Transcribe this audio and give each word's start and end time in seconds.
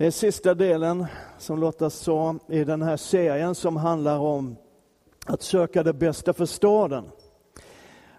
Det 0.00 0.06
är 0.06 0.10
sista 0.10 0.54
delen, 0.54 1.06
som 1.38 1.58
Lotta 1.58 1.90
sa, 1.90 2.38
i 2.48 2.64
den 2.64 2.82
här 2.82 2.96
serien 2.96 3.54
som 3.54 3.76
handlar 3.76 4.18
om 4.18 4.56
att 5.26 5.42
söka 5.42 5.82
det 5.82 5.92
bästa 5.92 6.32
för 6.32 6.46
staden. 6.46 7.04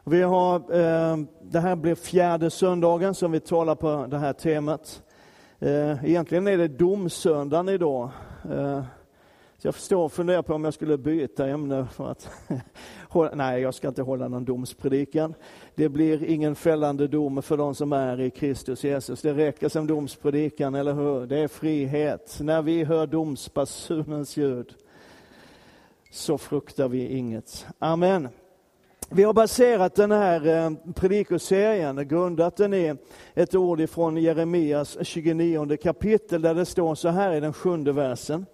Vi 0.04 0.22
har, 0.22 0.56
eh, 0.56 1.18
det 1.42 1.60
här 1.60 1.76
blir 1.76 1.96
fjärde 1.96 2.50
söndagen 2.50 3.16
som 3.16 3.32
vi 3.32 3.40
talar 3.40 3.76
på 3.76 4.06
det 4.10 4.18
här 4.18 4.34
temat. 4.34 5.02
Eh, 5.60 6.06
egentligen 6.06 6.48
är 6.48 6.58
det 6.58 6.68
domsöndagen 6.68 7.70
idag. 7.70 8.10
Eh, 8.52 8.84
så 9.62 9.68
jag 9.68 9.76
förstår 9.76 10.04
och 10.04 10.14
funderar 10.14 10.42
på 10.42 10.54
om 10.54 10.64
jag 10.64 10.74
skulle 10.74 10.98
byta 10.98 11.48
ämne 11.48 11.88
för 11.94 12.12
att 12.12 12.30
Nej, 13.34 13.62
jag 13.62 13.74
ska 13.74 13.88
inte 13.88 14.02
hålla 14.02 14.28
någon 14.28 14.46
domspredikan. 14.46 15.34
Det 15.76 15.90
blir 15.90 16.24
ingen 16.24 16.56
fällande 16.56 17.08
dom 17.08 17.42
för 17.42 17.58
de 17.58 17.76
som 17.76 17.94
är 17.94 18.22
i 18.22 18.30
Kristus 18.30 18.84
Jesus. 18.84 19.22
Det 19.22 19.34
räcker 19.34 19.70
som 19.70 19.88
domspredikan, 19.88 20.76
eller 20.76 20.94
hur? 20.94 21.26
Det 21.26 21.40
är 21.40 21.48
frihet. 21.48 22.38
När 22.42 22.62
vi 22.62 22.84
hör 22.84 23.08
domsbasunens 23.08 24.38
ljud 24.38 24.74
så 26.12 26.38
fruktar 26.38 26.88
vi 26.88 27.08
inget. 27.08 27.66
Amen. 27.80 28.30
Vi 29.10 29.24
har 29.24 29.34
baserat 29.34 29.96
den 29.96 30.12
här 30.12 30.48
eh, 30.48 30.94
predikoserien, 30.94 32.08
grundat 32.08 32.58
den 32.58 32.74
i 32.74 32.96
ett 33.34 33.56
ord 33.56 33.82
ifrån 33.82 34.18
Jeremias 34.18 34.98
29 35.02 35.78
kapitel, 35.78 36.42
där 36.42 36.56
det 36.56 36.66
står 36.66 36.96
så 36.96 37.10
här 37.10 37.34
i 37.34 37.40
den 37.40 37.54
sjunde 37.54 37.92
versen. 37.92 38.46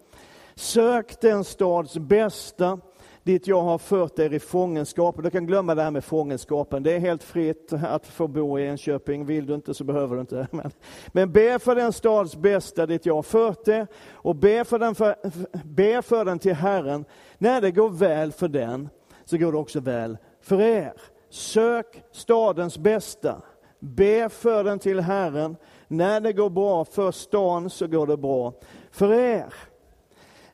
Sök 0.58 1.22
den 1.22 1.44
stads 1.44 1.98
bästa 1.98 2.80
dit 3.24 3.48
jag 3.48 3.62
har 3.62 3.78
fört 3.78 4.20
er 4.20 4.34
i 4.34 4.40
fångenskap. 4.40 5.24
Du 5.24 5.30
kan 5.30 5.46
glömma 5.46 5.76
det 5.76 5.82
här 5.82 5.92
med 5.92 6.04
fångenskapen. 6.04 6.84
Det 6.84 6.96
är 6.96 7.00
helt 7.00 7.24
fritt 7.24 7.74
att 7.74 8.08
få 8.08 8.28
bo 8.28 8.60
i 8.60 8.68
Enköping. 8.68 9.26
Vill 9.26 9.46
du 9.46 9.56
inte 9.56 9.74
så 9.74 9.84
behöver 9.84 10.16
du 10.16 10.22
inte. 10.22 10.48
Men, 10.52 10.72
men 11.08 11.32
be 11.32 11.60
för 11.60 11.76
den 11.76 11.94
stads 11.94 12.36
bästa 12.36 12.86
dit 12.86 13.06
jag 13.06 13.16
har 13.16 13.24
fört 13.24 13.68
er 13.68 13.88
och 14.12 14.36
be 14.36 14.66
för, 14.66 14.80
den 14.80 14.96
för, 14.96 15.16
be 15.64 16.02
för 16.02 16.26
den 16.26 16.40
till 16.40 16.54
Herren. 16.54 17.06
När 17.38 17.62
det 17.62 17.72
går 17.72 17.90
väl 17.90 18.32
för 18.32 18.48
den 18.48 18.90
så 19.26 19.38
går 19.38 19.52
det 19.52 19.58
också 19.58 19.80
väl 19.80 20.18
för 20.42 20.62
er. 20.62 20.94
Sök 21.30 22.04
stadens 22.12 22.78
bästa. 22.78 23.42
Be 23.80 24.30
för 24.30 24.64
den 24.64 24.80
till 24.80 25.00
Herren. 25.00 25.56
När 25.88 26.22
det 26.22 26.34
går 26.34 26.50
bra 26.50 26.86
för 26.86 27.12
stan 27.12 27.70
så 27.70 27.88
går 27.88 28.08
det 28.08 28.18
bra 28.18 28.54
för 28.92 29.14
er. 29.14 29.54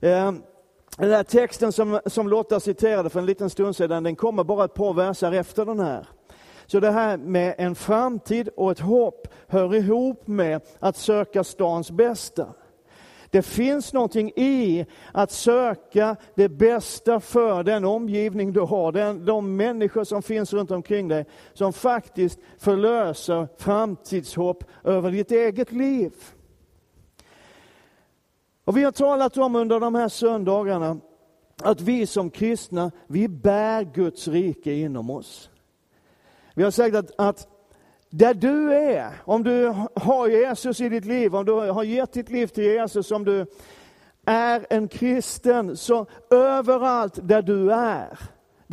Ehm, 0.04 0.44
den 0.98 1.12
här 1.12 1.23
texten 1.23 1.72
som, 1.72 2.00
som 2.06 2.28
Lotta 2.28 2.59
citerade 2.59 3.09
för 3.09 3.20
en 3.20 3.26
liten 3.26 3.50
stund 3.50 3.76
sedan, 3.76 4.04
den 4.04 4.16
kommer 4.16 4.44
bara 4.44 4.66
ett 4.66 4.73
par 4.73 4.94
verser 4.94 5.32
efter 5.32 5.66
den 5.66 5.80
här. 5.80 6.08
Så 6.66 6.80
det 6.80 6.92
här 6.92 7.18
med 7.18 7.56
en 7.58 7.76
framtid 7.76 8.50
och 8.56 8.72
ett 8.72 8.80
hopp 8.80 9.28
hör 9.48 9.76
ihop 9.76 10.28
med 10.28 10.62
att 10.80 10.98
söka 10.98 11.44
stans 11.44 11.92
bästa. 11.92 12.48
Det 13.30 13.42
finns 13.42 13.94
någonting 13.94 14.30
i 14.30 14.86
att 15.12 15.32
söka 15.32 16.16
det 16.36 16.50
bästa 16.50 17.20
för 17.20 17.64
den 17.64 17.86
omgivning 17.86 18.54
du 18.54 18.62
har, 18.62 18.92
den, 18.92 19.26
de 19.26 19.56
människor 19.56 20.04
som 20.04 20.22
finns 20.22 20.54
runt 20.54 20.72
omkring 20.72 21.08
dig, 21.08 21.26
som 21.54 21.73
faktiskt 21.73 22.40
förlöser 22.58 23.48
framtidshopp 23.58 24.64
över 24.84 25.12
ditt 25.12 25.32
eget 25.32 25.72
liv. 25.72 26.12
Och 28.66 28.78
vi 28.78 28.83
har 28.83 28.92
talat 28.92 29.38
om 29.38 29.56
under 29.56 29.80
de 29.80 29.95
här 29.95 30.09
söndagarna 30.09 30.97
att 31.61 31.81
vi 31.81 32.08
som 32.08 32.30
kristna, 32.30 32.92
vi 33.08 33.28
bär 33.28 33.83
Guds 33.83 34.28
rike 34.28 34.73
inom 34.73 35.09
oss. 35.09 35.50
Vi 36.53 36.64
har 36.64 36.72
sagt 36.72 36.95
att, 36.95 37.11
att 37.17 37.47
där 38.09 38.33
du 38.33 38.73
är, 38.73 39.11
om 39.25 39.44
du 39.44 39.73
har 39.95 40.28
Jesus 40.28 40.81
i 40.81 40.89
ditt 40.89 41.05
liv, 41.05 41.36
om 41.36 41.45
du 41.45 41.52
har 41.52 41.83
gett 41.83 42.14
ditt 42.14 42.30
liv 42.30 42.47
till 42.47 42.64
Jesus, 42.64 43.11
om 43.11 43.25
du 43.25 43.45
är 44.25 44.66
en 44.70 44.88
kristen, 44.88 45.77
så 45.77 46.05
överallt 46.30 47.20
där 47.22 47.42
du 47.42 47.72
är, 47.73 48.20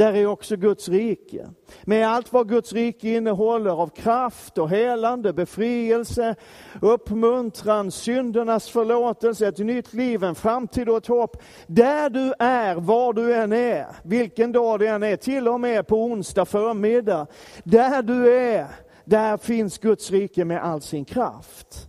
där 0.01 0.15
är 0.15 0.27
också 0.27 0.56
Guds 0.56 0.88
rike. 0.88 1.49
Med 1.83 2.09
allt 2.09 2.33
vad 2.33 2.49
Guds 2.49 2.72
rike 2.72 3.09
innehåller 3.09 3.71
av 3.71 3.88
kraft 3.88 4.59
och 4.59 4.71
helande, 4.71 5.33
befrielse, 5.33 6.34
uppmuntran, 6.81 7.91
syndernas 7.91 8.69
förlåtelse, 8.69 9.49
ett 9.49 9.59
nytt 9.59 9.93
liv, 9.93 10.25
en 10.25 10.34
framtid 10.34 10.89
och 10.89 10.97
ett 10.97 11.06
hopp. 11.06 11.43
Där 11.66 12.10
du 12.10 12.34
är, 12.39 12.75
var 12.75 13.12
du 13.12 13.34
än 13.34 13.53
är, 13.53 13.87
vilken 14.03 14.53
dag 14.53 14.78
det 14.78 14.87
än 14.87 15.03
är, 15.03 15.16
till 15.16 15.49
och 15.49 15.60
med 15.60 15.87
på 15.87 16.05
onsdag 16.05 16.44
förmiddag. 16.44 17.27
Där 17.65 18.03
du 18.03 18.34
är, 18.34 18.66
där 19.05 19.37
finns 19.37 19.78
Guds 19.78 20.10
rike 20.10 20.44
med 20.44 20.65
all 20.65 20.81
sin 20.81 21.05
kraft. 21.05 21.89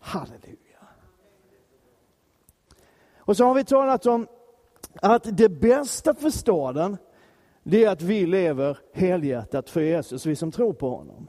Halleluja. 0.00 0.58
Och 3.18 3.36
så 3.36 3.44
har 3.44 3.54
vi 3.54 3.64
talat 3.64 4.06
om 4.06 4.26
att 5.02 5.36
det 5.36 5.48
bästa 5.48 6.14
för 6.14 6.30
staden, 6.30 6.96
det 7.62 7.84
är 7.84 7.90
att 7.90 8.02
vi 8.02 8.26
lever 8.26 8.78
helhjärtat 8.92 9.70
för 9.70 9.80
Jesus, 9.80 10.26
vi 10.26 10.36
som 10.36 10.52
tror 10.52 10.72
på 10.72 10.90
honom. 10.90 11.28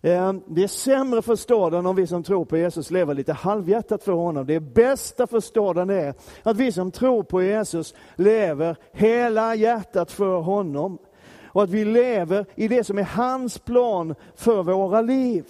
Eh, 0.00 0.32
det 0.46 0.62
är 0.62 0.68
sämre 0.68 1.22
för 1.22 1.36
staden 1.36 1.86
om 1.86 1.96
vi 1.96 2.06
som 2.06 2.22
tror 2.22 2.44
på 2.44 2.56
Jesus 2.56 2.90
lever 2.90 3.14
lite 3.14 3.32
halvhjärtat 3.32 4.02
för 4.02 4.12
honom. 4.12 4.46
Det 4.46 4.60
bästa 4.60 5.26
för 5.26 5.40
staden 5.40 5.90
är 5.90 6.14
att 6.42 6.56
vi 6.56 6.72
som 6.72 6.90
tror 6.90 7.22
på 7.22 7.42
Jesus 7.42 7.94
lever 8.16 8.76
hela 8.92 9.54
hjärtat 9.54 10.12
för 10.12 10.40
honom. 10.40 10.98
Och 11.44 11.62
att 11.62 11.70
vi 11.70 11.84
lever 11.84 12.46
i 12.54 12.68
det 12.68 12.84
som 12.84 12.98
är 12.98 13.02
hans 13.02 13.58
plan 13.58 14.14
för 14.34 14.62
våra 14.62 15.00
liv. 15.00 15.44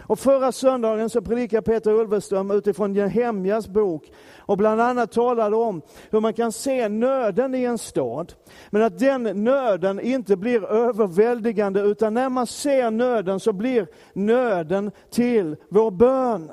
Och 0.00 0.18
förra 0.18 0.52
söndagen 0.52 1.10
så 1.10 1.22
predikade 1.22 1.62
Peter 1.62 1.90
Ulveström 1.90 2.50
utifrån 2.50 2.92
Nehemjas 2.92 3.68
bok 3.68 4.12
och 4.38 4.56
bland 4.56 4.80
annat 4.80 5.12
talade 5.12 5.56
om 5.56 5.82
hur 6.10 6.20
man 6.20 6.34
kan 6.34 6.52
se 6.52 6.88
nöden 6.88 7.54
i 7.54 7.64
en 7.64 7.78
stad, 7.78 8.32
men 8.70 8.82
att 8.82 8.98
den 8.98 9.44
nöden 9.44 10.00
inte 10.00 10.36
blir 10.36 10.64
överväldigande, 10.64 11.80
utan 11.80 12.14
när 12.14 12.28
man 12.28 12.46
ser 12.46 12.90
nöden 12.90 13.40
så 13.40 13.52
blir 13.52 13.86
nöden 14.12 14.90
till 15.10 15.56
vår 15.68 15.90
bön. 15.90 16.50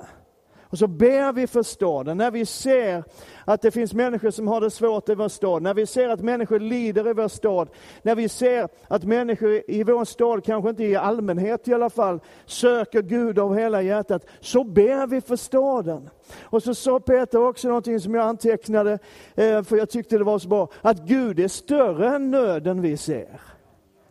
Och 0.73 0.79
så 0.79 0.87
ber 0.87 1.33
vi 1.33 1.47
för 1.47 1.63
staden. 1.63 2.17
När 2.17 2.31
vi 2.31 2.45
ser 2.45 3.03
att 3.45 3.61
det 3.61 3.71
finns 3.71 3.93
människor 3.93 4.31
som 4.31 4.47
har 4.47 4.61
det 4.61 4.71
svårt 4.71 5.09
i 5.09 5.15
vår 5.15 5.29
stad, 5.29 5.61
när 5.61 5.73
vi 5.73 5.85
ser 5.85 6.09
att 6.09 6.21
människor 6.21 6.59
lider 6.59 7.09
i 7.09 7.13
vår 7.13 7.27
stad, 7.27 7.69
när 8.01 8.15
vi 8.15 8.29
ser 8.29 8.67
att 8.87 9.03
människor 9.03 9.61
i 9.67 9.83
vår 9.83 10.05
stad, 10.05 10.43
kanske 10.45 10.69
inte 10.69 10.83
i 10.83 10.95
allmänhet 10.95 11.67
i 11.67 11.73
alla 11.73 11.89
fall, 11.89 12.19
söker 12.45 13.01
Gud 13.01 13.39
av 13.39 13.55
hela 13.55 13.81
hjärtat, 13.81 14.25
så 14.39 14.63
ber 14.63 15.07
vi 15.07 15.21
för 15.21 15.35
staden. 15.35 16.09
Och 16.41 16.63
så 16.63 16.75
sa 16.75 16.99
Peter 16.99 17.47
också 17.47 17.67
någonting 17.67 17.99
som 17.99 18.15
jag 18.15 18.25
antecknade, 18.25 18.99
eh, 19.35 19.63
för 19.63 19.77
jag 19.77 19.89
tyckte 19.89 20.17
det 20.17 20.23
var 20.23 20.39
så 20.39 20.47
bra, 20.47 20.69
att 20.81 20.99
Gud 20.99 21.39
är 21.39 21.47
större 21.47 22.15
än 22.15 22.31
nöden 22.31 22.81
vi 22.81 22.97
ser. 22.97 23.41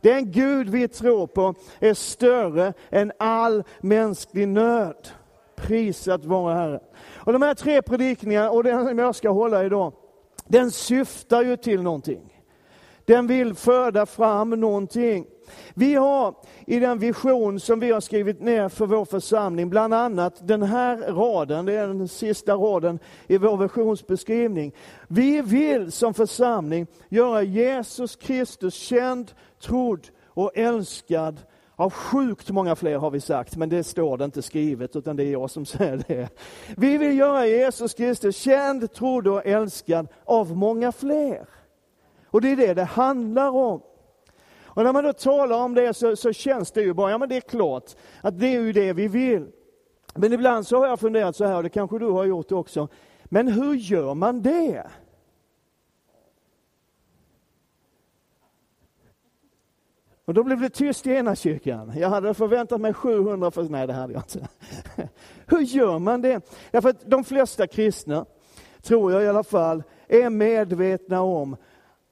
Den 0.01 0.31
Gud 0.33 0.69
vi 0.69 0.89
tror 0.89 1.27
på 1.27 1.55
är 1.81 1.95
större 1.95 2.72
än 2.91 3.12
all 3.19 3.65
mänsklig 3.81 4.49
nöd. 4.49 5.09
Prisat 5.62 6.25
vare 6.25 6.55
Herren. 6.55 6.81
Och 7.15 7.33
de 7.33 7.43
här 7.43 7.55
tre 7.55 7.83
predikningarna, 7.83 8.50
och 8.50 8.65
den 8.65 8.89
som 8.89 8.99
jag 8.99 9.15
ska 9.15 9.31
hålla 9.31 9.65
idag, 9.65 9.93
den 10.47 10.71
syftar 10.71 11.43
ju 11.43 11.56
till 11.56 11.83
någonting. 11.83 12.43
Den 13.05 13.27
vill 13.27 13.55
föda 13.55 14.06
fram 14.06 14.51
någonting. 14.51 15.27
Vi 15.75 15.95
har 15.95 16.34
i 16.67 16.78
den 16.78 16.99
vision 16.99 17.61
som 17.61 17.81
vi 17.81 17.91
har 17.91 18.01
skrivit 18.01 18.41
ner 18.41 18.69
för 18.69 18.87
vår 18.87 19.05
församling, 19.05 19.71
bland 19.71 19.95
annat 19.95 20.49
den 20.49 20.62
här 20.62 20.97
raden, 20.97 21.65
det 21.65 21.72
är 21.72 21.87
den 21.87 22.09
sista 22.09 22.55
raden 22.55 22.99
i 23.27 23.39
vår 23.39 23.56
visionsbeskrivning. 23.56 24.72
Vi 25.09 25.43
vill 25.43 25.93
som 25.93 26.15
församling 26.15 26.87
göra 27.09 27.43
Jesus 27.43 28.17
Kristus 28.17 28.75
känd, 28.75 29.33
trodd 29.61 30.09
och 30.27 30.51
älskad 30.55 31.41
av 31.77 31.91
sjukt 31.91 32.50
många 32.50 32.77
fler 32.77 32.97
har 32.97 33.10
vi 33.10 33.21
sagt, 33.21 33.56
men 33.56 33.69
det 33.69 33.84
står 33.84 34.19
det 34.19 34.25
inte 34.25 34.43
skrivet, 34.43 34.97
utan 34.97 35.16
det 35.16 35.25
är 35.25 35.33
jag 35.33 35.50
som 35.50 35.66
säger 35.66 36.05
det. 36.09 36.28
Vi 36.77 36.98
vill 36.98 37.19
göra 37.19 37.47
Jesus 37.47 37.95
Kristus 37.95 38.36
känd, 38.36 38.92
trodd 38.92 39.28
och 39.28 39.47
älskad 39.47 40.09
av 40.24 40.57
många 40.57 40.92
fler. 40.92 41.47
Och 42.27 42.41
det 42.41 42.53
är 42.53 42.57
det 42.57 42.74
det 42.74 42.84
handlar 42.84 43.51
om. 43.51 43.80
Och 44.74 44.84
när 44.84 44.92
man 44.92 45.04
då 45.04 45.13
talar 45.13 45.59
om 45.59 45.74
det 45.74 45.95
så, 45.95 46.16
så 46.16 46.33
känns 46.33 46.72
det 46.72 46.83
ju 46.83 46.92
bara, 46.95 47.10
ja 47.10 47.19
men 47.19 47.28
det 47.28 47.36
är 47.36 47.41
klart 47.41 47.97
att 48.21 48.39
det 48.39 48.47
är 48.47 48.60
ju 48.60 48.72
det 48.72 48.92
vi 48.92 49.09
vill. 49.09 49.48
Men 50.15 50.33
ibland 50.33 50.66
så 50.66 50.78
har 50.78 50.86
jag 50.86 51.01
funderat 51.01 51.36
så 51.36 51.45
här, 51.45 51.57
och 51.57 51.63
det 51.63 51.69
kanske 51.69 51.98
du 51.98 52.07
har 52.07 52.24
gjort 52.24 52.53
också, 52.53 52.89
men 53.24 53.48
hur 53.48 53.74
gör 53.74 54.15
man 54.15 54.42
det? 54.42 54.86
Och 60.33 60.37
då 60.37 60.45
blev 60.45 60.61
det 60.61 60.71
tyst 60.71 61.07
i 61.07 61.11
ena 61.11 61.37
kyrkan. 61.37 61.93
Jag 61.97 62.09
hade 62.09 62.34
förväntat 62.34 62.81
mig 62.81 62.95
700, 62.95 63.51
för... 63.51 63.63
nej 63.63 63.87
det 63.87 63.93
hade 63.93 64.13
jag 64.13 64.23
inte. 64.23 64.49
Hur 65.47 65.61
gör 65.61 65.99
man 65.99 66.23
det? 66.23 66.41
Därför 66.71 66.89
att 66.89 67.11
de 67.11 67.25
flesta 67.25 67.67
kristna, 67.67 68.27
tror 68.83 69.13
jag 69.13 69.23
i 69.23 69.29
alla 69.29 69.45
fall, 69.45 69.83
är 70.09 70.31
medvetna 70.31 71.21
om 71.23 71.57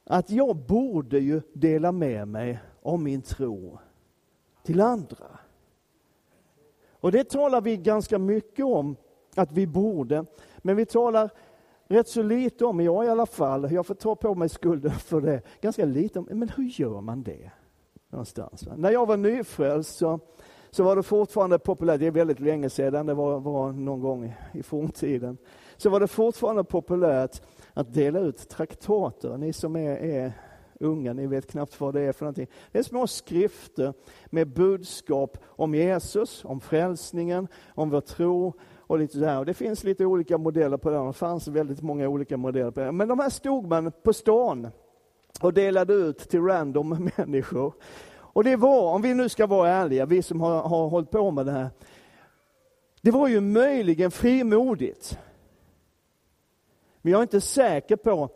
att 0.06 0.30
jag 0.30 0.56
borde 0.56 1.18
ju 1.18 1.42
dela 1.52 1.92
med 1.92 2.28
mig 2.28 2.58
om 2.82 3.04
min 3.04 3.22
tro 3.22 3.78
till 4.62 4.80
andra. 4.80 5.26
Och 6.92 7.12
det 7.12 7.24
talar 7.24 7.60
vi 7.60 7.76
ganska 7.76 8.18
mycket 8.18 8.64
om 8.64 8.96
att 9.34 9.52
vi 9.52 9.66
borde. 9.66 10.24
Men 10.58 10.76
vi 10.76 10.86
talar 10.86 11.30
rätt 11.88 12.08
så 12.08 12.22
lite 12.22 12.64
om, 12.64 12.80
jag 12.80 13.04
i 13.04 13.08
alla 13.08 13.26
fall, 13.26 13.72
jag 13.72 13.86
får 13.86 13.94
ta 13.94 14.14
på 14.14 14.34
mig 14.34 14.48
skulden 14.48 14.92
för 14.92 15.20
det, 15.20 15.42
ganska 15.60 15.84
lite 15.84 16.18
om, 16.18 16.28
men 16.30 16.48
hur 16.48 16.64
gör 16.64 17.00
man 17.00 17.22
det? 17.22 17.50
Någonstans. 18.10 18.68
När 18.76 18.90
jag 18.90 19.06
var 19.06 19.16
nyfrälst 19.16 19.96
så, 19.96 20.20
så 20.70 20.84
var 20.84 20.96
det 20.96 21.02
fortfarande 21.02 21.58
populärt, 21.58 22.00
det 22.00 22.06
är 22.06 22.10
väldigt 22.10 22.40
länge 22.40 22.70
sedan, 22.70 23.06
det 23.06 23.14
var, 23.14 23.40
var 23.40 23.72
någon 23.72 24.00
gång 24.00 24.34
i 24.52 24.62
forntiden, 24.62 25.38
så 25.76 25.90
var 25.90 26.00
det 26.00 26.06
fortfarande 26.06 26.64
populärt 26.64 27.42
att 27.74 27.94
dela 27.94 28.20
ut 28.20 28.48
traktater. 28.48 29.36
Ni 29.36 29.52
som 29.52 29.76
är, 29.76 29.96
är 29.96 30.32
unga, 30.80 31.12
ni 31.12 31.26
vet 31.26 31.50
knappt 31.50 31.80
vad 31.80 31.94
det 31.94 32.00
är 32.00 32.12
för 32.12 32.24
någonting. 32.24 32.46
Det 32.72 32.78
är 32.78 32.82
små 32.82 33.06
skrifter 33.06 33.94
med 34.26 34.48
budskap 34.48 35.38
om 35.44 35.74
Jesus, 35.74 36.44
om 36.44 36.60
frälsningen, 36.60 37.48
om 37.74 37.90
vår 37.90 38.00
tro 38.00 38.52
och 38.76 38.98
lite 38.98 39.18
så 39.18 39.24
här. 39.24 39.44
det 39.44 39.54
finns 39.54 39.84
lite 39.84 40.06
olika 40.06 40.38
modeller 40.38 40.76
på 40.76 40.90
det. 40.90 41.06
Det 41.06 41.12
fanns 41.12 41.48
väldigt 41.48 41.82
många 41.82 42.08
olika 42.08 42.36
modeller 42.36 42.70
på 42.70 42.80
det. 42.80 42.92
Men 42.92 43.08
de 43.08 43.18
här 43.18 43.30
stod 43.30 43.66
man 43.66 43.92
på 44.02 44.12
stan 44.12 44.68
och 45.40 45.54
delade 45.54 45.92
ut 45.94 46.18
till 46.18 46.42
random 46.42 47.10
människor. 47.16 47.74
Och 48.16 48.44
det 48.44 48.56
var, 48.56 48.94
om 48.94 49.02
vi 49.02 49.14
nu 49.14 49.28
ska 49.28 49.46
vara 49.46 49.68
ärliga, 49.68 50.06
vi 50.06 50.22
som 50.22 50.40
har, 50.40 50.62
har 50.62 50.88
hållit 50.88 51.10
på 51.10 51.30
med 51.30 51.46
det 51.46 51.52
här. 51.52 51.70
Det 53.02 53.10
var 53.10 53.28
ju 53.28 53.40
möjligen 53.40 54.10
frimodigt. 54.10 55.18
Men 57.02 57.12
jag 57.12 57.18
är 57.18 57.22
inte 57.22 57.40
säker 57.40 57.96
på 57.96 58.28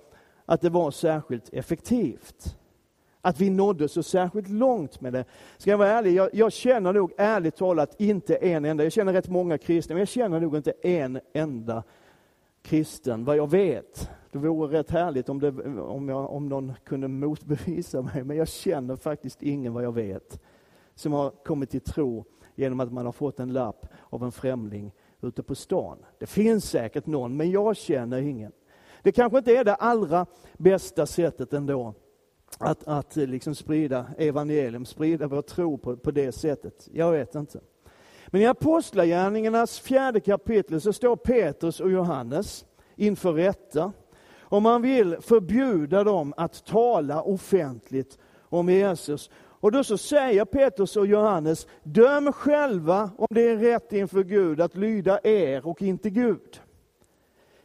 att 0.46 0.60
det 0.60 0.70
var 0.70 0.90
särskilt 0.90 1.48
effektivt. 1.52 2.56
Att 3.20 3.40
vi 3.40 3.50
nådde 3.50 3.88
så 3.88 4.02
särskilt 4.02 4.48
långt 4.48 5.00
med 5.00 5.12
det. 5.12 5.24
Ska 5.58 5.70
jag 5.70 5.78
vara 5.78 5.88
ärlig, 5.88 6.14
jag, 6.14 6.30
jag, 6.32 6.52
känner 6.52 6.92
nog 6.92 7.12
ärligt 7.16 7.56
talat 7.56 8.00
inte 8.00 8.36
en 8.36 8.64
enda, 8.64 8.84
jag 8.84 8.92
känner 8.92 9.12
rätt 9.12 9.28
många 9.28 9.58
kristna, 9.58 9.94
men 9.94 10.00
jag 10.00 10.08
känner 10.08 10.40
nog 10.40 10.56
inte 10.56 10.72
en 10.82 11.20
enda 11.32 11.82
kristen, 12.64 13.24
vad 13.24 13.36
jag 13.36 13.50
vet. 13.50 14.10
Det 14.32 14.38
vore 14.38 14.78
rätt 14.78 14.90
härligt 14.90 15.28
om, 15.28 15.40
det, 15.40 15.48
om, 15.80 16.08
jag, 16.08 16.30
om 16.30 16.48
någon 16.48 16.72
kunde 16.84 17.08
motbevisa 17.08 18.02
mig, 18.02 18.24
men 18.24 18.36
jag 18.36 18.48
känner 18.48 18.96
faktiskt 18.96 19.42
ingen 19.42 19.72
vad 19.72 19.84
jag 19.84 19.92
vet 19.92 20.40
som 20.94 21.12
har 21.12 21.30
kommit 21.30 21.70
till 21.70 21.80
tro 21.80 22.24
genom 22.54 22.80
att 22.80 22.92
man 22.92 23.06
har 23.06 23.12
fått 23.12 23.40
en 23.40 23.52
lapp 23.52 23.86
av 24.10 24.24
en 24.24 24.32
främling 24.32 24.92
ute 25.22 25.42
på 25.42 25.54
stan. 25.54 25.98
Det 26.18 26.26
finns 26.26 26.70
säkert 26.70 27.06
någon, 27.06 27.36
men 27.36 27.50
jag 27.50 27.76
känner 27.76 28.20
ingen. 28.20 28.52
Det 29.02 29.12
kanske 29.12 29.38
inte 29.38 29.56
är 29.56 29.64
det 29.64 29.74
allra 29.74 30.26
bästa 30.58 31.06
sättet 31.06 31.52
ändå 31.52 31.94
att, 32.58 32.88
att 32.88 33.16
liksom 33.16 33.54
sprida 33.54 34.06
evangelium, 34.18 34.84
sprida 34.84 35.26
vår 35.26 35.42
tro 35.42 35.78
på, 35.78 35.96
på 35.96 36.10
det 36.10 36.32
sättet. 36.32 36.88
Jag 36.92 37.12
vet 37.12 37.34
inte. 37.34 37.60
Men 38.34 38.42
i 38.42 38.46
Apostlagärningarnas 38.46 39.80
fjärde 39.80 40.20
kapitel 40.20 40.80
så 40.80 40.92
står 40.92 41.16
Petrus 41.16 41.80
och 41.80 41.90
Johannes 41.90 42.64
inför 42.96 43.32
rätta. 43.32 43.92
Och 44.40 44.62
man 44.62 44.82
vill 44.82 45.16
förbjuda 45.20 46.04
dem 46.04 46.34
att 46.36 46.64
tala 46.66 47.22
offentligt 47.22 48.18
om 48.40 48.68
Jesus. 48.68 49.30
Och 49.36 49.72
då 49.72 49.84
så 49.84 49.98
säger 49.98 50.44
Petrus 50.44 50.96
och 50.96 51.06
Johannes, 51.06 51.66
döm 51.82 52.32
själva 52.32 53.10
om 53.18 53.26
det 53.30 53.48
är 53.48 53.56
rätt 53.56 53.92
inför 53.92 54.24
Gud 54.24 54.60
att 54.60 54.76
lyda 54.76 55.20
er 55.22 55.66
och 55.66 55.82
inte 55.82 56.10
Gud. 56.10 56.60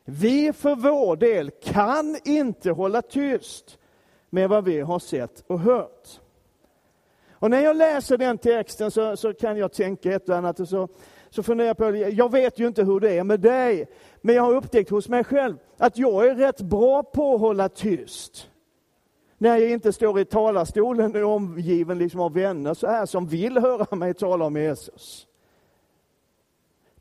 Vi 0.05 0.53
för 0.53 0.75
vår 0.75 1.15
del 1.15 1.51
kan 1.63 2.17
inte 2.25 2.71
hålla 2.71 3.01
tyst 3.01 3.77
med 4.29 4.49
vad 4.49 4.63
vi 4.65 4.81
har 4.81 4.99
sett 4.99 5.43
och 5.47 5.59
hört. 5.59 6.19
Och 7.39 7.49
när 7.49 7.61
jag 7.61 7.75
läser 7.75 8.17
den 8.17 8.37
texten 8.37 8.91
så, 8.91 9.17
så 9.17 9.33
kan 9.33 9.57
jag 9.57 9.73
tänka 9.73 10.13
ett 10.13 10.29
och 10.29 10.35
annat 10.35 10.59
och 10.59 10.67
så, 10.67 10.87
så 11.29 11.43
funderar 11.43 11.67
jag 11.67 11.77
på, 11.77 11.95
jag 11.95 12.31
vet 12.31 12.59
ju 12.59 12.67
inte 12.67 12.83
hur 12.83 12.99
det 12.99 13.11
är 13.11 13.23
med 13.23 13.39
dig, 13.39 13.87
men 14.21 14.35
jag 14.35 14.43
har 14.43 14.55
upptäckt 14.55 14.89
hos 14.89 15.09
mig 15.09 15.23
själv 15.23 15.57
att 15.77 15.97
jag 15.97 16.27
är 16.27 16.35
rätt 16.35 16.61
bra 16.61 17.03
på 17.03 17.35
att 17.35 17.41
hålla 17.41 17.69
tyst. 17.69 18.49
När 19.37 19.57
jag 19.57 19.71
inte 19.71 19.93
står 19.93 20.19
i 20.19 20.25
talarstolen 20.25 21.11
och 21.11 21.17
är 21.17 21.23
omgiven 21.23 21.97
liksom 21.97 22.19
av 22.19 22.33
vänner 22.33 22.73
så 22.73 22.87
här 22.87 23.05
som 23.05 23.27
vill 23.27 23.57
höra 23.57 23.95
mig 23.95 24.13
tala 24.13 24.45
om 24.45 24.55
Jesus. 24.55 25.27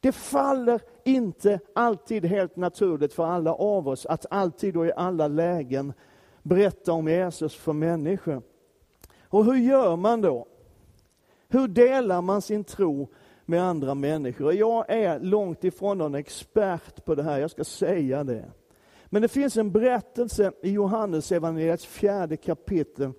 Det 0.00 0.12
faller 0.12 0.81
inte 1.05 1.61
alltid 1.75 2.25
helt 2.25 2.56
naturligt 2.56 3.12
för 3.12 3.26
alla 3.26 3.55
av 3.55 3.88
oss 3.88 4.06
att 4.06 4.26
alltid 4.31 4.76
och 4.76 4.87
i 4.87 4.93
alla 4.96 5.29
lägen 5.29 5.93
berätta 6.43 6.93
om 6.93 7.08
Jesus 7.08 7.55
för 7.55 7.73
människor. 7.73 8.43
Och 9.28 9.44
hur 9.44 9.56
gör 9.56 9.96
man 9.96 10.20
då? 10.20 10.46
Hur 11.48 11.69
delar 11.69 12.22
man 12.22 12.42
sin 12.42 12.64
tro 12.64 13.08
med 13.44 13.62
andra 13.62 13.94
människor? 13.94 14.52
Jag 14.52 14.90
är 14.90 15.20
långt 15.20 15.64
ifrån 15.64 15.98
någon 15.98 16.14
expert 16.14 17.04
på 17.04 17.14
det 17.14 17.22
här, 17.22 17.40
jag 17.40 17.50
ska 17.50 17.64
säga 17.64 18.25
det. 18.25 18.44
Men 19.06 19.22
det 19.22 19.28
finns 19.28 19.56
en 19.56 19.72
berättelse 19.72 20.52
i 20.62 20.70
Johannes 20.70 21.32
evangeliets 21.32 21.86
fjärde 21.86 22.36
kapitel 22.36 23.12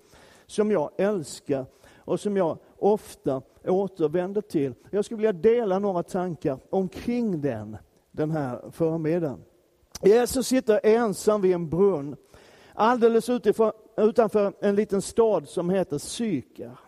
som 0.46 0.70
jag 0.70 0.90
älskar 0.98 1.66
och 1.96 2.20
som 2.20 2.36
jag 2.36 2.58
ofta 2.76 3.42
återvänder 3.64 4.40
till. 4.40 4.74
Jag 4.90 5.04
skulle 5.04 5.16
vilja 5.16 5.32
dela 5.32 5.78
några 5.78 6.02
tankar 6.02 6.58
omkring 6.70 7.40
den 7.40 7.76
den 8.10 8.30
här 8.30 8.70
förmiddagen. 8.72 9.44
Jesus 10.02 10.46
sitter 10.46 10.80
ensam 10.82 11.40
vid 11.40 11.54
en 11.54 11.68
brunn 11.68 12.16
alldeles 12.74 13.28
utifrån, 13.28 13.72
utanför 14.00 14.52
en 14.60 14.74
liten 14.74 15.02
stad 15.02 15.48
som 15.48 15.70
heter 15.70 15.98
Syka. 15.98 16.78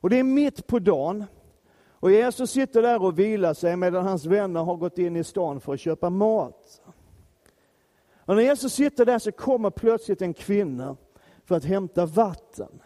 Och 0.00 0.10
det 0.10 0.18
är 0.18 0.24
mitt 0.24 0.66
på 0.66 0.78
dagen. 0.78 1.24
Och 2.00 2.10
Jesus 2.10 2.50
sitter 2.50 2.82
där 2.82 3.02
och 3.02 3.18
vilar 3.18 3.54
sig 3.54 3.76
medan 3.76 4.06
hans 4.06 4.26
vänner 4.26 4.64
har 4.64 4.76
gått 4.76 4.98
in 4.98 5.16
i 5.16 5.24
stan 5.24 5.60
för 5.60 5.74
att 5.74 5.80
köpa 5.80 6.10
mat. 6.10 6.82
Och 8.28 8.36
när 8.36 8.42
Jesus 8.42 8.72
sitter 8.72 9.04
där 9.04 9.18
så 9.18 9.32
kommer 9.32 9.70
plötsligt 9.70 10.22
en 10.22 10.34
kvinna 10.34 10.96
för 11.44 11.54
att 11.56 11.64
hämta 11.64 12.06
vatten. 12.06 12.82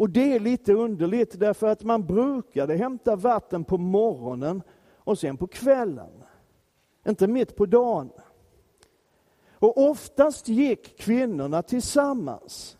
Och 0.00 0.10
det 0.10 0.34
är 0.34 0.40
lite 0.40 0.72
underligt 0.72 1.40
därför 1.40 1.66
att 1.66 1.82
man 1.82 2.06
brukade 2.06 2.76
hämta 2.76 3.16
vatten 3.16 3.64
på 3.64 3.78
morgonen 3.78 4.62
och 4.96 5.18
sen 5.18 5.36
på 5.36 5.46
kvällen. 5.46 6.24
Inte 7.08 7.26
mitt 7.26 7.56
på 7.56 7.66
dagen. 7.66 8.10
Och 9.60 9.90
oftast 9.90 10.48
gick 10.48 10.98
kvinnorna 10.98 11.62
tillsammans, 11.62 12.78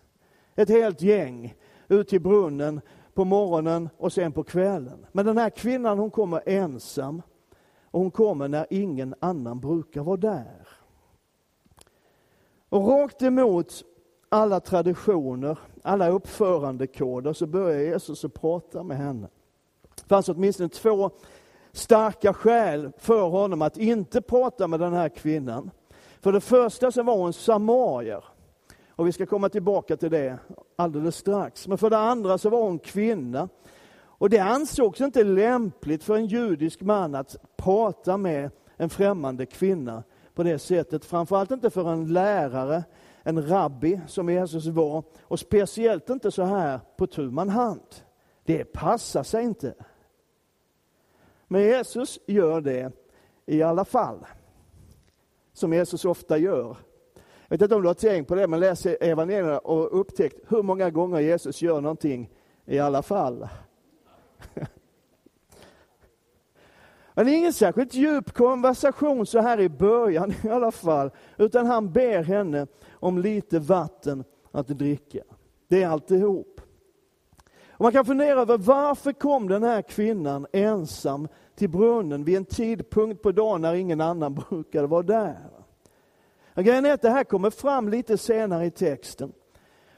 ett 0.56 0.68
helt 0.68 1.02
gäng, 1.02 1.54
ut 1.88 2.08
till 2.08 2.20
brunnen 2.20 2.80
på 3.14 3.24
morgonen 3.24 3.88
och 3.96 4.12
sen 4.12 4.32
på 4.32 4.44
kvällen. 4.44 5.06
Men 5.12 5.26
den 5.26 5.38
här 5.38 5.50
kvinnan 5.50 5.98
hon 5.98 6.10
kommer 6.10 6.42
ensam 6.46 7.22
och 7.84 8.00
hon 8.00 8.10
kommer 8.10 8.48
när 8.48 8.66
ingen 8.70 9.14
annan 9.20 9.60
brukar 9.60 10.02
vara 10.02 10.16
där. 10.16 10.68
Och 12.68 12.88
rakt 12.88 13.22
emot 13.22 13.84
alla 14.28 14.60
traditioner, 14.60 15.58
alla 15.82 16.08
uppförandekoder 16.08 17.32
så 17.32 17.46
börjar 17.46 17.80
Jesus 17.80 18.24
att 18.24 18.34
prata 18.34 18.82
med 18.82 18.96
henne. 18.96 19.28
Det 19.94 20.08
fanns 20.08 20.28
åtminstone 20.28 20.68
två 20.68 21.10
starka 21.72 22.34
skäl 22.34 22.92
för 22.98 23.28
honom 23.28 23.62
att 23.62 23.76
inte 23.76 24.22
prata 24.22 24.66
med 24.66 24.80
den 24.80 24.92
här 24.92 25.08
kvinnan. 25.08 25.70
För 26.20 26.32
det 26.32 26.40
första 26.40 26.92
så 26.92 27.02
var 27.02 27.16
hon 27.16 27.32
samarier. 27.32 28.24
Och 28.88 29.06
vi 29.06 29.12
ska 29.12 29.26
komma 29.26 29.48
tillbaka 29.48 29.96
till 29.96 30.10
det 30.10 30.38
alldeles 30.76 31.16
strax. 31.16 31.68
Men 31.68 31.78
för 31.78 31.90
det 31.90 31.98
andra 31.98 32.38
så 32.38 32.50
var 32.50 32.62
hon 32.62 32.78
kvinna. 32.78 33.48
Och 34.02 34.30
det 34.30 34.38
ansågs 34.38 35.00
inte 35.00 35.24
lämpligt 35.24 36.04
för 36.04 36.16
en 36.16 36.26
judisk 36.26 36.80
man 36.80 37.14
att 37.14 37.36
prata 37.56 38.16
med 38.16 38.50
en 38.76 38.90
främmande 38.90 39.46
kvinna 39.46 40.02
på 40.34 40.42
det 40.42 40.58
sättet. 40.58 41.04
Framförallt 41.04 41.50
inte 41.50 41.70
för 41.70 41.92
en 41.92 42.12
lärare, 42.12 42.84
en 43.22 43.48
rabbi 43.48 44.00
som 44.06 44.28
Jesus 44.28 44.66
var. 44.66 45.02
Och 45.22 45.40
speciellt 45.40 46.10
inte 46.10 46.30
så 46.30 46.42
här 46.42 46.80
på 46.96 47.06
tu 47.06 47.30
man 47.30 47.48
hand. 47.48 47.94
Det 48.44 48.64
passar 48.64 49.22
sig 49.22 49.44
inte. 49.44 49.74
Men 51.48 51.62
Jesus 51.62 52.18
gör 52.26 52.60
det 52.60 52.92
i 53.46 53.62
alla 53.62 53.84
fall 53.84 54.26
som 55.52 55.72
Jesus 55.72 56.04
ofta 56.04 56.38
gör. 56.38 56.76
Jag 57.48 57.58
vet 57.58 57.62
inte 57.62 57.74
om 57.74 57.82
du 57.82 57.88
har 57.88 57.94
tänkt 57.94 58.28
på 58.28 58.34
det, 58.34 58.46
men 58.46 58.60
läs 58.60 58.86
evangelierna 58.86 59.58
och 59.58 60.00
upptäckt 60.00 60.38
hur 60.48 60.62
många 60.62 60.90
gånger 60.90 61.20
Jesus 61.20 61.62
gör 61.62 61.80
någonting 61.80 62.30
i 62.66 62.78
alla 62.78 63.02
fall. 63.02 63.48
Men 67.14 67.26
det 67.26 67.32
är 67.32 67.36
ingen 67.36 67.52
särskilt 67.52 67.94
djup 67.94 68.32
konversation 68.32 69.26
så 69.26 69.40
här 69.40 69.60
i 69.60 69.68
början 69.68 70.34
i 70.44 70.48
alla 70.48 70.72
fall, 70.72 71.10
utan 71.38 71.66
han 71.66 71.92
ber 71.92 72.22
henne 72.22 72.66
om 72.92 73.18
lite 73.18 73.58
vatten 73.58 74.24
att 74.50 74.68
dricka. 74.68 75.22
Det 75.68 75.82
är 75.82 75.88
alltihop. 75.88 76.60
Och 77.70 77.84
man 77.84 77.92
kan 77.92 78.04
fundera 78.04 78.40
över 78.40 78.58
varför 78.58 79.12
kom 79.12 79.48
den 79.48 79.62
här 79.62 79.82
kvinnan 79.82 80.46
ensam 80.52 81.28
till 81.60 81.70
brunnen 81.70 82.24
vid 82.24 82.36
en 82.36 82.44
tidpunkt 82.44 83.22
på 83.22 83.32
dagen 83.32 83.60
när 83.60 83.74
ingen 83.74 84.00
annan 84.00 84.34
brukade 84.50 84.86
vara 84.86 85.02
där. 85.02 85.38
Grejen 86.54 86.86
är 86.86 86.92
att 86.92 87.02
det 87.02 87.10
här 87.10 87.24
kommer 87.24 87.50
fram 87.50 87.88
lite 87.88 88.18
senare 88.18 88.66
i 88.66 88.70
texten. 88.70 89.32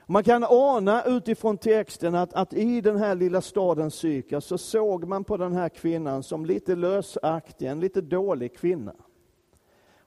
Man 0.07 0.25
kan 0.25 0.45
ana 0.49 1.04
utifrån 1.04 1.59
texten 1.59 2.14
att, 2.14 2.35
att 2.35 2.52
i 2.52 2.81
den 2.81 2.97
här 2.97 3.14
lilla 3.14 3.40
staden 3.40 3.90
Syka 3.90 4.40
så 4.40 4.59
såg 4.59 5.04
man 5.04 5.25
på 5.25 5.37
den 5.37 5.52
här 5.52 5.69
kvinnan 5.69 6.23
som 6.23 6.47
lite 6.47 6.75
lösaktig, 6.75 7.66
en 7.66 7.81
lite 7.81 8.00
dålig 8.00 8.57
kvinna. 8.57 8.95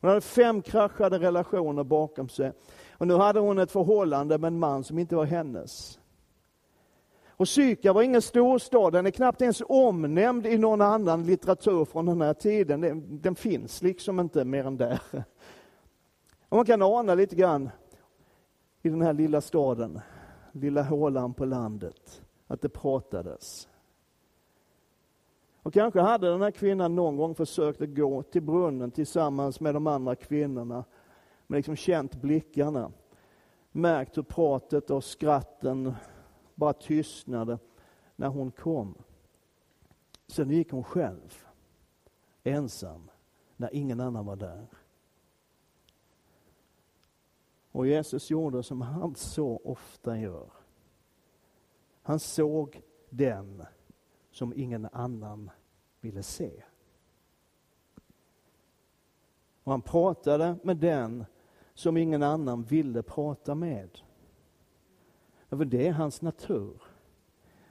Hon 0.01 0.09
hade 0.09 0.21
fem 0.21 0.61
kraschade 0.61 1.19
relationer 1.19 1.83
bakom 1.83 2.29
sig. 2.29 2.51
Och 2.91 3.07
nu 3.07 3.13
hade 3.13 3.39
hon 3.39 3.59
ett 3.59 3.71
förhållande 3.71 4.37
med 4.37 4.47
en 4.47 4.59
man 4.59 4.83
som 4.83 4.99
inte 4.99 5.15
var 5.15 5.25
hennes. 5.25 5.99
Och 7.37 7.47
Syka 7.47 7.93
var 7.93 8.01
ingen 8.01 8.21
storstad, 8.21 8.93
den 8.93 9.05
är 9.05 9.11
knappt 9.11 9.41
ens 9.41 9.61
omnämnd 9.65 10.47
i 10.47 10.57
någon 10.57 10.81
annan 10.81 11.23
litteratur 11.23 11.85
från 11.85 12.05
den 12.05 12.21
här 12.21 12.33
tiden. 12.33 12.81
Den, 12.81 13.21
den 13.21 13.35
finns 13.35 13.81
liksom 13.81 14.19
inte 14.19 14.45
mer 14.45 14.65
än 14.65 14.77
där. 14.77 15.01
Och 16.49 16.57
man 16.57 16.65
kan 16.65 16.81
ana 16.81 17.15
lite 17.15 17.35
grann 17.35 17.69
i 18.81 18.89
den 18.89 19.01
här 19.01 19.13
lilla 19.13 19.41
staden, 19.41 19.99
lilla 20.51 20.83
hålan 20.83 21.33
på 21.33 21.45
landet, 21.45 22.21
att 22.47 22.61
det 22.61 22.69
pratades. 22.69 23.67
Och 25.61 25.73
kanske 25.73 25.99
hade 25.99 26.29
den 26.29 26.41
här 26.41 26.51
kvinnan 26.51 26.95
någon 26.95 27.17
gång 27.17 27.35
försökt 27.35 27.81
att 27.81 27.95
gå 27.95 28.23
till 28.23 28.41
brunnen 28.41 28.91
tillsammans 28.91 29.59
med 29.59 29.73
de 29.73 29.87
andra 29.87 30.15
kvinnorna, 30.15 30.83
men 31.47 31.57
liksom 31.57 31.75
känt 31.75 32.15
blickarna, 32.15 32.91
märkt 33.71 34.17
hur 34.17 34.23
pratet 34.23 34.89
och 34.89 35.03
skratten 35.03 35.93
bara 36.55 36.73
tystnade 36.73 37.59
när 38.15 38.27
hon 38.27 38.51
kom. 38.51 38.95
Sen 40.27 40.49
gick 40.49 40.71
hon 40.71 40.83
själv, 40.83 41.45
ensam, 42.43 43.09
när 43.57 43.75
ingen 43.75 43.99
annan 43.99 44.25
var 44.25 44.35
där. 44.35 44.67
Och 47.71 47.87
Jesus 47.87 48.29
gjorde 48.29 48.63
som 48.63 48.81
han 48.81 49.15
så 49.15 49.61
ofta 49.63 50.17
gör. 50.17 50.49
Han 52.01 52.19
såg 52.19 52.81
den 53.09 53.65
som 54.31 54.53
ingen 54.55 54.85
annan 54.91 55.49
ville 56.01 56.23
se. 56.23 56.63
Och 59.63 59.71
han 59.71 59.81
pratade 59.81 60.55
med 60.63 60.77
den 60.77 61.25
som 61.73 61.97
ingen 61.97 62.23
annan 62.23 62.63
ville 62.63 63.03
prata 63.03 63.55
med. 63.55 63.89
För 65.57 65.65
det 65.65 65.87
är 65.87 65.91
hans 65.91 66.21
natur. 66.21 66.81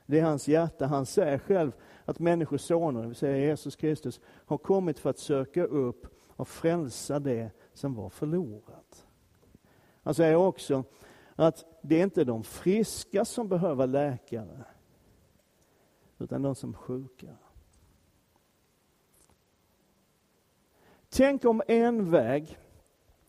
Det 0.07 0.19
är 0.19 0.25
hans 0.25 0.49
hjärta. 0.49 0.87
Han 0.87 1.07
säger 1.07 1.39
själv 1.39 1.73
att 2.05 2.19
Människosonen, 2.19 3.03
det 3.03 3.09
vill 3.09 3.17
säga 3.17 3.39
Jesus 3.39 3.77
Kristus, 3.77 4.21
har 4.25 4.59
kommit 4.59 4.99
för 4.99 5.11
att 5.11 5.19
söka 5.19 5.65
upp 5.65 6.07
och 6.37 6.49
frälsa 6.49 7.19
det 7.19 7.51
som 7.75 7.95
var 7.95 8.11
förlorat. 8.11 9.07
Han 10.03 10.15
säger 10.15 10.37
också 10.37 10.85
att 11.35 11.65
det 11.83 11.99
är 11.99 12.03
inte 12.03 12.25
de 12.25 12.45
friska 12.45 13.25
som 13.25 13.49
behöver 13.49 13.87
läkare, 13.87 14.65
utan 16.19 16.43
de 16.43 16.55
som 16.55 16.71
är 16.71 16.79
sjuka. 16.79 17.37
Tänk 21.09 21.45
om 21.45 21.63
en 21.69 22.11
väg 22.11 22.59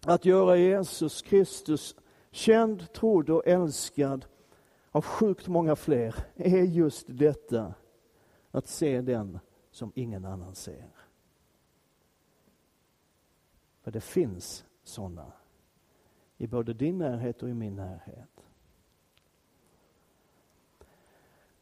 att 0.05 0.25
göra 0.25 0.57
Jesus 0.57 1.21
Kristus 1.21 1.95
känd, 2.31 2.93
trodd 2.93 3.29
och 3.29 3.47
älskad 3.47 4.25
av 4.95 5.01
sjukt 5.01 5.47
många 5.47 5.75
fler 5.75 6.15
är 6.35 6.63
just 6.63 7.05
detta, 7.07 7.73
att 8.51 8.67
se 8.67 9.01
den 9.01 9.39
som 9.71 9.91
ingen 9.95 10.25
annan 10.25 10.55
ser. 10.55 10.89
För 13.81 13.91
det 13.91 14.01
finns 14.01 14.65
sådana 14.83 15.31
i 16.37 16.47
både 16.47 16.73
din 16.73 16.97
närhet 16.97 17.43
och 17.43 17.49
i 17.49 17.53
min 17.53 17.75
närhet. 17.75 18.45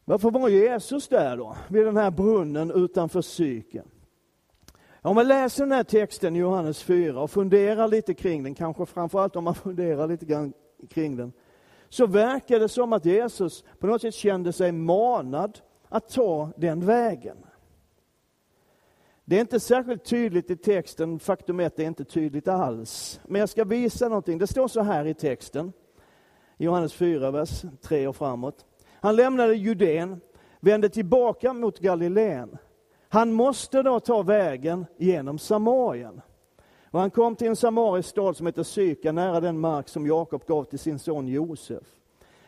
Varför 0.04 0.30
var 0.30 0.48
Jesus 0.48 1.08
där 1.08 1.36
då, 1.36 1.56
vid 1.68 1.86
den 1.86 1.96
här 1.96 2.10
brunnen 2.10 2.70
utanför 2.70 3.22
psyken? 3.22 3.88
Om 5.02 5.14
man 5.14 5.28
läser 5.28 5.62
den 5.62 5.72
här 5.72 5.84
texten 5.84 6.36
i 6.36 6.38
Johannes 6.38 6.82
4 6.82 7.20
och 7.20 7.30
funderar 7.30 7.88
lite 7.88 8.14
kring 8.14 8.42
den, 8.42 8.54
kanske 8.54 8.86
framförallt 8.86 9.36
om 9.36 9.44
man 9.44 9.54
funderar 9.54 10.08
lite 10.08 10.26
grann 10.26 10.52
kring 10.88 11.16
den, 11.16 11.32
så 11.94 12.06
verkar 12.06 12.60
det 12.60 12.68
som 12.68 12.92
att 12.92 13.04
Jesus 13.04 13.64
på 13.78 13.86
något 13.86 14.00
sätt 14.00 14.14
kände 14.14 14.52
sig 14.52 14.72
manad 14.72 15.60
att 15.88 16.08
ta 16.08 16.50
den 16.56 16.86
vägen. 16.86 17.36
Det 19.24 19.36
är 19.36 19.40
inte 19.40 19.60
särskilt 19.60 20.04
tydligt 20.04 20.50
i 20.50 20.56
texten, 20.56 21.18
faktum 21.18 21.60
är 21.60 21.66
att 21.66 21.76
det 21.76 21.82
är 21.82 21.86
inte 21.86 22.04
tydligt 22.04 22.48
alls. 22.48 23.20
Men 23.24 23.40
jag 23.40 23.48
ska 23.48 23.64
visa 23.64 24.08
någonting. 24.08 24.38
Det 24.38 24.46
står 24.46 24.68
så 24.68 24.80
här 24.80 25.04
i 25.04 25.14
texten, 25.14 25.72
Johannes 26.56 26.92
4, 26.94 27.30
vers 27.30 27.62
3 27.82 28.06
och 28.06 28.16
framåt. 28.16 28.64
Han 29.00 29.16
lämnade 29.16 29.54
Judeen, 29.54 30.20
vände 30.60 30.88
tillbaka 30.88 31.52
mot 31.52 31.78
Galileen. 31.78 32.58
Han 33.08 33.32
måste 33.32 33.82
då 33.82 34.00
ta 34.00 34.22
vägen 34.22 34.86
genom 34.96 35.38
Samarien. 35.38 36.20
Och 36.94 37.00
han 37.00 37.10
kom 37.10 37.36
till 37.36 37.48
en 37.48 37.56
samarisk 37.56 38.08
stad 38.08 38.36
som 38.36 38.46
heter 38.46 38.62
Syka, 38.62 39.12
nära 39.12 39.40
den 39.40 39.58
mark 39.58 39.88
som 39.88 40.06
Jakob 40.06 40.46
gav 40.46 40.64
till 40.64 40.78
sin 40.78 40.98
son 40.98 41.28
Josef. 41.28 41.82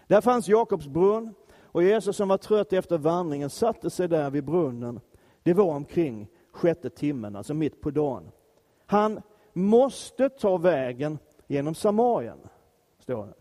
Där 0.06 0.20
fanns 0.20 0.48
Jakobs 0.48 0.86
brunn, 0.86 1.34
och 1.62 1.82
Jesus 1.82 2.16
som 2.16 2.28
var 2.28 2.38
trött 2.38 2.72
efter 2.72 2.98
vandringen 2.98 3.50
satte 3.50 3.90
sig 3.90 4.08
där 4.08 4.30
vid 4.30 4.44
brunnen. 4.44 5.00
Det 5.42 5.54
var 5.54 5.64
omkring 5.64 6.28
sjätte 6.52 6.90
timmen, 6.90 7.36
alltså 7.36 7.54
mitt 7.54 7.80
på 7.80 7.90
dagen. 7.90 8.30
Han 8.86 9.20
måste 9.52 10.28
ta 10.28 10.56
vägen 10.56 11.18
genom 11.46 11.74
Samarien, 11.74 12.38
står 12.98 13.26
det. 13.26 13.34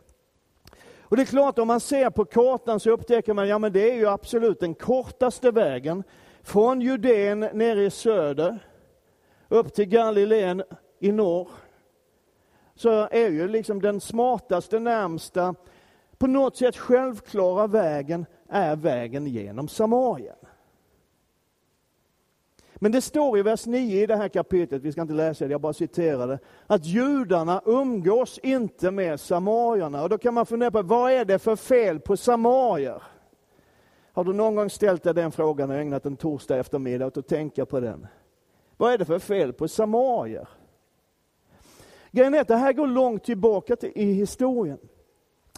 Och 1.02 1.16
det 1.16 1.24
är 1.24 1.26
klart, 1.26 1.60
om 1.60 1.68
man 1.68 1.80
ser 1.80 2.10
på 2.10 2.26
kartan 2.26 2.80
så 2.80 2.92
upptäcker 2.92 3.34
man, 3.34 3.48
ja 3.48 3.60
men 3.60 3.74
det 3.74 3.92
är 3.92 3.96
ju 3.96 4.08
absolut 4.08 4.60
den 4.60 4.74
kortaste 4.74 5.52
vägen. 5.52 6.04
Från 6.44 6.82
Judeen 6.82 7.40
nere 7.40 7.86
i 7.86 7.90
söder, 7.90 8.60
upp 9.50 9.74
till 9.74 9.86
Galileen 9.86 10.64
i 11.00 11.12
norr. 11.12 11.48
Så 12.76 13.08
är 13.12 13.30
ju 13.30 13.48
liksom 13.48 13.82
den 13.82 14.02
smartaste, 14.02 14.80
närmsta, 14.80 15.56
på 16.18 16.28
något 16.28 16.58
sätt 16.58 16.78
självklara 16.78 17.68
vägen, 17.68 18.26
är 18.50 18.76
vägen 18.76 19.28
genom 19.28 19.68
Samarien. 19.68 20.36
Men 22.76 22.92
det 22.92 23.02
står 23.02 23.38
i 23.38 23.42
vers 23.42 23.66
9 23.66 24.04
i 24.04 24.06
det 24.06 24.16
här 24.16 24.28
kapitlet, 24.28 24.82
vi 24.82 24.92
ska 24.92 25.02
inte 25.02 25.14
läsa 25.14 25.46
det, 25.46 25.52
jag 25.52 25.62
bara 25.62 25.74
citerar 25.74 26.28
det, 26.28 26.40
att 26.68 26.86
judarna 26.86 27.62
umgås 27.66 28.38
inte 28.38 28.92
med 28.92 29.20
samarierna. 29.20 30.04
Och 30.04 30.10
då 30.10 30.18
kan 30.18 30.34
man 30.34 30.46
fundera 30.46 30.72
på, 30.72 30.82
vad 30.82 31.12
är 31.12 31.26
det 31.26 31.40
för 31.40 31.56
fel 31.56 32.00
på 32.00 32.18
samarier? 32.18 33.04
Har 34.12 34.24
du 34.24 34.34
någon 34.34 34.56
gång 34.56 34.70
ställt 34.70 35.04
dig 35.04 35.14
den 35.14 35.32
frågan 35.32 35.70
och 35.70 35.76
ägnat 35.76 36.06
en 36.06 36.18
torsdag 36.18 36.58
eftermiddag 36.58 37.06
åt 37.06 37.18
att 37.18 37.28
tänka 37.28 37.66
på 37.66 37.80
den? 37.80 38.08
Vad 38.78 38.94
är 38.94 38.98
det 38.98 39.06
för 39.06 39.20
fel 39.20 39.54
på 39.54 39.68
samarier? 39.68 40.48
Grejen 42.16 42.34
är 42.34 42.42
att 42.42 42.48
det 42.48 42.56
här 42.56 42.74
går 42.74 42.88
långt 42.88 43.24
tillbaka 43.24 43.76
till, 43.76 43.92
i 43.96 44.14
historien. 44.14 44.78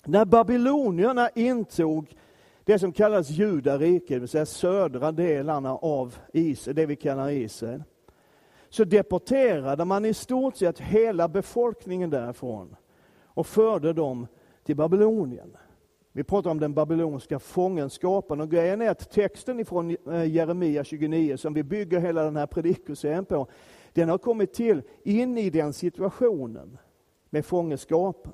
När 0.06 0.26
babylonierna 0.26 1.30
intog 1.30 2.16
det 2.64 2.80
som 2.80 2.92
kallas 2.92 3.30
judariket, 3.30 4.08
det 4.08 4.20
vill 4.20 4.28
säga 4.28 4.46
södra 4.46 5.12
delarna 5.12 5.76
av 5.76 6.18
Israel, 6.34 6.76
det 6.76 6.86
vi 6.86 6.96
kallar 6.96 7.30
Israel, 7.30 7.84
så 8.70 8.84
deporterade 8.84 9.86
man 9.86 10.06
i 10.06 10.14
stort 10.14 10.56
sett 10.56 10.80
hela 10.80 11.28
befolkningen 11.28 12.10
därifrån 12.10 12.76
och 13.24 13.48
förde 13.48 13.94
dem 13.94 14.28
till 14.64 14.76
Babylonien. 14.76 15.58
Vi 16.12 16.24
pratar 16.24 16.50
om 16.50 16.60
den 16.60 16.74
babyloniska 16.74 17.40
fångenskapen 17.40 18.42
och 18.42 18.52
grejen 18.52 18.82
är 18.82 18.90
att 18.90 19.12
texten 19.12 19.60
ifrån 19.60 19.98
eh, 20.12 20.26
Jeremia 20.26 20.84
29 20.84 21.38
som 21.38 21.54
vi 21.54 21.64
bygger 21.64 22.00
hela 22.00 22.24
den 22.24 22.36
här 22.36 22.48
predikoserien 22.48 23.26
på, 23.26 23.48
den 23.98 24.10
har 24.10 24.18
kommit 24.18 24.54
till 24.54 24.82
in 25.04 25.38
i 25.38 25.50
den 25.50 25.74
situationen 25.74 26.78
med 27.30 27.46
fångenskapen. 27.46 28.34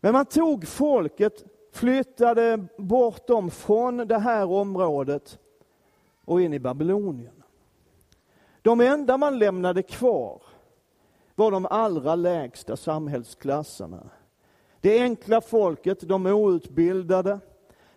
Men 0.00 0.12
man 0.12 0.26
tog 0.26 0.68
folket 0.68 1.44
flyttade 1.72 2.64
bort 2.78 3.26
dem 3.26 3.50
från 3.50 3.96
det 3.96 4.18
här 4.18 4.50
området 4.50 5.38
och 6.24 6.40
in 6.40 6.52
i 6.52 6.58
Babylonien. 6.58 7.42
De 8.62 8.80
enda 8.80 9.16
man 9.16 9.38
lämnade 9.38 9.82
kvar 9.82 10.42
var 11.34 11.50
de 11.50 11.66
allra 11.66 12.14
lägsta 12.14 12.76
samhällsklasserna. 12.76 14.10
Det 14.80 15.00
enkla 15.00 15.40
folket, 15.40 16.08
de 16.08 16.26
outbildade, 16.26 17.38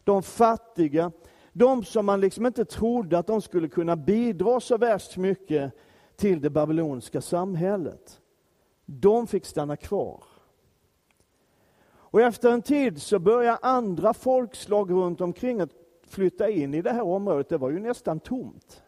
de 0.04 0.24
fattiga, 0.24 1.12
de 1.58 1.84
som 1.84 2.06
man 2.06 2.22
liksom 2.22 2.46
inte 2.46 2.66
trodde 2.66 3.18
att 3.18 3.28
de 3.28 3.42
skulle 3.42 3.68
kunna 3.68 3.96
bidra 3.96 4.60
så 4.60 4.78
värst 4.78 5.18
mycket 5.18 5.72
till 6.16 6.42
det 6.42 6.50
babyloniska 6.50 7.22
samhället. 7.22 8.22
De 8.86 9.28
fick 9.28 9.46
stanna 9.46 9.78
kvar. 9.78 10.24
Och 11.88 12.22
efter 12.22 12.52
en 12.52 12.62
tid 12.62 13.02
så 13.02 13.20
börjar 13.20 13.58
andra 13.62 14.14
folkslag 14.14 14.92
runt 14.92 15.22
omkring 15.22 15.62
att 15.62 15.70
flytta 16.08 16.50
in 16.50 16.74
i 16.74 16.82
det 16.82 16.92
här 16.92 17.04
området. 17.04 17.50
Det 17.50 17.58
var 17.58 17.70
ju 17.70 17.80
nästan 17.80 18.20
tomt. 18.20 18.84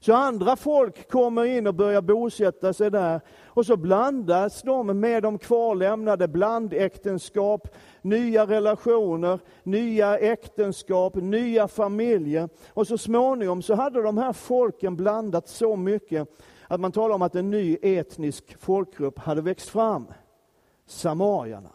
Så 0.00 0.14
andra 0.14 0.56
folk 0.56 1.10
kommer 1.10 1.44
in 1.44 1.66
och 1.66 1.74
börjar 1.74 2.02
bosätta 2.02 2.72
sig 2.72 2.90
där. 2.90 3.20
Och 3.46 3.66
så 3.66 3.76
blandas 3.76 4.62
de 4.62 5.00
med 5.00 5.22
de 5.22 5.38
kvarlämnade, 5.38 6.28
blandäktenskap, 6.28 7.68
nya 8.02 8.46
relationer, 8.46 9.38
nya 9.62 10.18
äktenskap, 10.18 11.14
nya 11.14 11.68
familjer. 11.68 12.48
Och 12.68 12.86
så 12.86 12.98
småningom 12.98 13.62
så 13.62 13.74
hade 13.74 14.02
de 14.02 14.18
här 14.18 14.32
folken 14.32 14.96
blandat 14.96 15.48
så 15.48 15.76
mycket 15.76 16.28
att 16.68 16.80
man 16.80 16.92
talar 16.92 17.14
om 17.14 17.22
att 17.22 17.34
en 17.34 17.50
ny 17.50 17.78
etnisk 17.82 18.56
folkgrupp 18.58 19.18
hade 19.18 19.42
växt 19.42 19.68
fram. 19.68 20.06
Samarierna. 20.86 21.70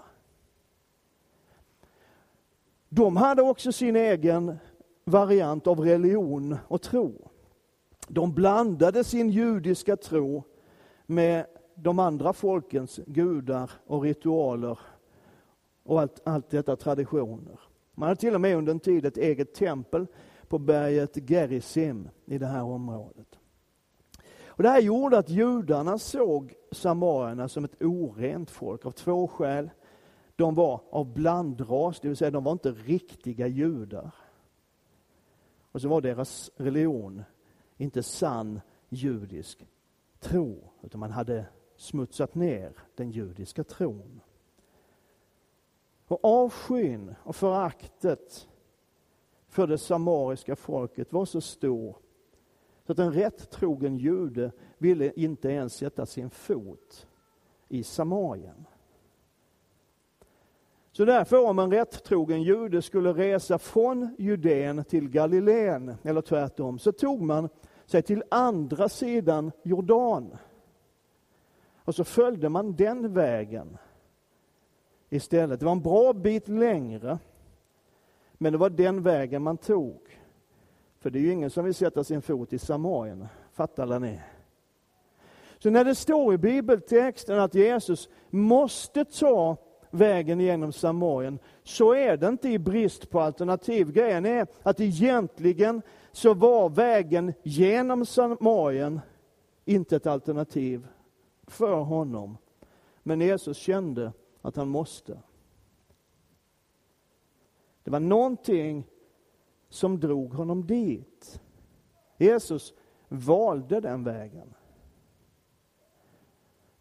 De 2.90 3.18
hade 3.18 3.42
också 3.42 3.72
sin 3.72 3.96
egen 3.96 4.58
variant 5.04 5.68
av 5.68 5.80
religion 5.80 6.58
och 6.68 6.82
tro. 6.82 7.30
De 8.08 8.34
blandade 8.34 9.04
sin 9.04 9.30
judiska 9.30 9.98
tro 9.98 10.44
med 11.06 11.46
de 11.76 12.00
andra 12.00 12.34
folkens 12.34 13.00
gudar 13.08 13.72
och 13.88 14.02
ritualer 14.02 14.80
och 15.84 16.02
allt, 16.02 16.22
allt 16.24 16.50
detta 16.50 16.76
traditioner. 16.76 17.60
Man 17.94 18.08
hade 18.08 18.20
till 18.20 18.36
och 18.36 18.42
med 18.42 18.58
under 18.58 18.72
en 18.72 18.80
tid 18.80 19.06
ett 19.06 19.18
eget 19.18 19.54
tempel 19.54 20.08
på 20.48 20.60
berget 20.60 21.30
Gerizim 21.30 22.10
i 22.26 22.38
det 22.38 22.48
här 22.48 22.64
området. 22.64 23.40
Och 24.46 24.64
det 24.64 24.70
här 24.70 24.82
gjorde 24.82 25.18
att 25.18 25.30
judarna 25.30 25.98
såg 25.98 26.54
samarierna 26.72 27.48
som 27.48 27.66
ett 27.66 27.82
orent 27.82 28.52
folk 28.52 28.86
av 28.86 28.92
två 28.92 29.28
skäl. 29.28 29.70
De 30.36 30.56
var 30.56 30.82
av 30.90 31.14
blandras, 31.14 32.00
det 32.00 32.08
vill 32.08 32.18
säga 32.18 32.32
de 32.32 32.44
var 32.44 32.52
inte 32.52 32.72
riktiga 32.72 33.48
judar. 33.48 34.16
Och 35.72 35.82
så 35.82 35.88
var 35.88 36.02
deras 36.02 36.52
religion 36.58 37.24
inte 37.78 38.04
sann 38.04 38.62
judisk 38.90 39.68
tro, 40.20 40.70
utan 40.82 41.00
man 41.00 41.12
hade 41.12 41.46
smutsat 41.76 42.36
ner 42.36 42.74
den 42.96 43.12
judiska 43.12 43.64
tron. 43.64 44.22
Och 46.08 46.26
avskyn 46.26 47.16
och 47.24 47.36
föraktet 47.36 48.48
för 49.48 49.68
det 49.68 49.78
samariska 49.78 50.56
folket 50.56 51.14
var 51.14 51.26
så 51.26 51.42
stor 51.42 51.98
så 52.86 52.92
att 52.92 53.00
en 53.00 53.14
rätt 53.14 53.52
trogen 53.52 53.98
jude 53.98 54.52
ville 54.78 55.12
inte 55.16 55.50
ens 55.50 55.74
sätta 55.74 56.06
sin 56.06 56.30
fot 56.30 57.08
i 57.68 57.84
Samarien. 57.84 58.66
Så 60.96 61.06
därför 61.06 61.46
om 61.46 61.60
en 61.60 61.72
rättrogen 61.72 62.44
jude 62.44 62.82
skulle 62.82 63.14
resa 63.14 63.58
från 63.58 64.16
Judeen 64.18 64.84
till 64.84 65.10
Galileen, 65.10 65.96
eller 66.04 66.22
tvärtom, 66.22 66.80
så 66.80 66.92
tog 66.92 67.22
man 67.22 67.50
sig 67.86 68.02
till 68.02 68.24
andra 68.30 68.90
sidan 68.90 69.52
Jordan. 69.64 70.38
Och 71.76 71.96
så 71.96 72.04
följde 72.04 72.50
man 72.50 72.76
den 72.76 73.14
vägen 73.14 73.78
istället. 75.10 75.60
Det 75.60 75.66
var 75.66 75.72
en 75.72 75.82
bra 75.82 76.14
bit 76.14 76.48
längre, 76.48 77.20
men 78.34 78.52
det 78.52 78.58
var 78.58 78.70
den 78.70 79.04
vägen 79.04 79.44
man 79.44 79.58
tog. 79.58 80.20
För 81.00 81.10
det 81.10 81.20
är 81.20 81.24
ju 81.24 81.32
ingen 81.32 81.50
som 81.50 81.66
vill 81.66 81.76
sätta 81.76 82.04
sin 82.04 82.22
fot 82.22 82.54
i 82.54 82.60
Samarien, 82.60 83.28
fattar 83.54 84.00
ni? 84.00 84.20
Så 85.58 85.70
när 85.70 85.86
det 85.86 85.96
står 85.96 86.34
i 86.34 86.38
bibeltexten 86.38 87.40
att 87.40 87.56
Jesus 87.56 88.10
måste 88.30 89.06
ta 89.06 89.58
vägen 89.96 90.40
genom 90.40 90.74
Samarien, 90.74 91.40
så 91.64 91.94
är 91.94 92.18
det 92.18 92.28
inte 92.28 92.50
i 92.50 92.60
brist 92.60 93.10
på 93.10 93.20
alternativ. 93.20 93.92
Grejen 93.92 94.26
är 94.26 94.48
att 94.64 94.80
egentligen 94.80 95.82
så 96.12 96.34
var 96.34 96.70
vägen 96.70 97.34
genom 97.44 98.06
Samarien 98.06 99.02
inte 99.66 99.96
ett 99.96 100.08
alternativ 100.08 100.88
för 101.48 101.76
honom. 101.80 102.38
Men 103.04 103.22
Jesus 103.22 103.58
kände 103.58 104.14
att 104.42 104.56
han 104.56 104.68
måste. 104.68 105.20
Det 107.84 107.92
var 107.92 108.00
någonting 108.00 108.84
som 109.70 110.00
drog 110.00 110.34
honom 110.34 110.68
dit. 110.68 111.42
Jesus 112.18 112.74
valde 113.08 113.80
den 113.80 114.04
vägen. 114.04 114.54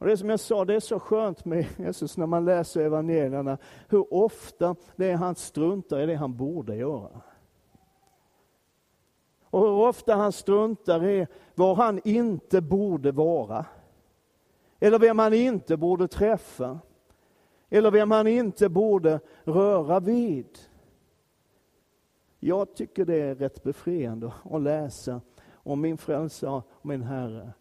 Och 0.04 0.10
det 0.10 0.16
som 0.16 0.30
jag 0.30 0.40
sa, 0.40 0.64
det 0.64 0.74
är 0.74 0.80
så 0.80 1.00
skönt 1.00 1.44
med 1.44 1.66
Jesus 1.78 2.16
när 2.16 2.26
man 2.26 2.44
läser 2.44 2.80
evangelierna, 2.80 3.58
hur 3.88 4.14
ofta 4.14 4.76
det 4.96 5.10
är 5.10 5.16
han 5.16 5.34
struntar 5.34 6.00
i 6.00 6.06
det 6.06 6.14
han 6.14 6.36
borde 6.36 6.76
göra. 6.76 7.20
Och 9.44 9.60
hur 9.60 9.70
ofta 9.70 10.14
han 10.14 10.32
struntar 10.32 11.04
i 11.04 11.26
var 11.54 11.74
han 11.74 12.00
inte 12.04 12.60
borde 12.60 13.12
vara. 13.12 13.66
Eller 14.80 14.98
vem 14.98 15.18
han 15.18 15.34
inte 15.34 15.76
borde 15.76 16.08
träffa. 16.08 16.78
Eller 17.70 17.90
vem 17.90 18.10
han 18.10 18.26
inte 18.26 18.68
borde 18.68 19.20
röra 19.44 20.00
vid. 20.00 20.58
Jag 22.40 22.74
tycker 22.74 23.04
det 23.04 23.20
är 23.20 23.34
rätt 23.34 23.62
befriande 23.62 24.32
att 24.44 24.62
läsa 24.62 25.20
om 25.52 25.80
min 25.80 25.98
frälsare 25.98 26.62
och 26.68 26.86
min 26.86 27.02
Herre. 27.02 27.52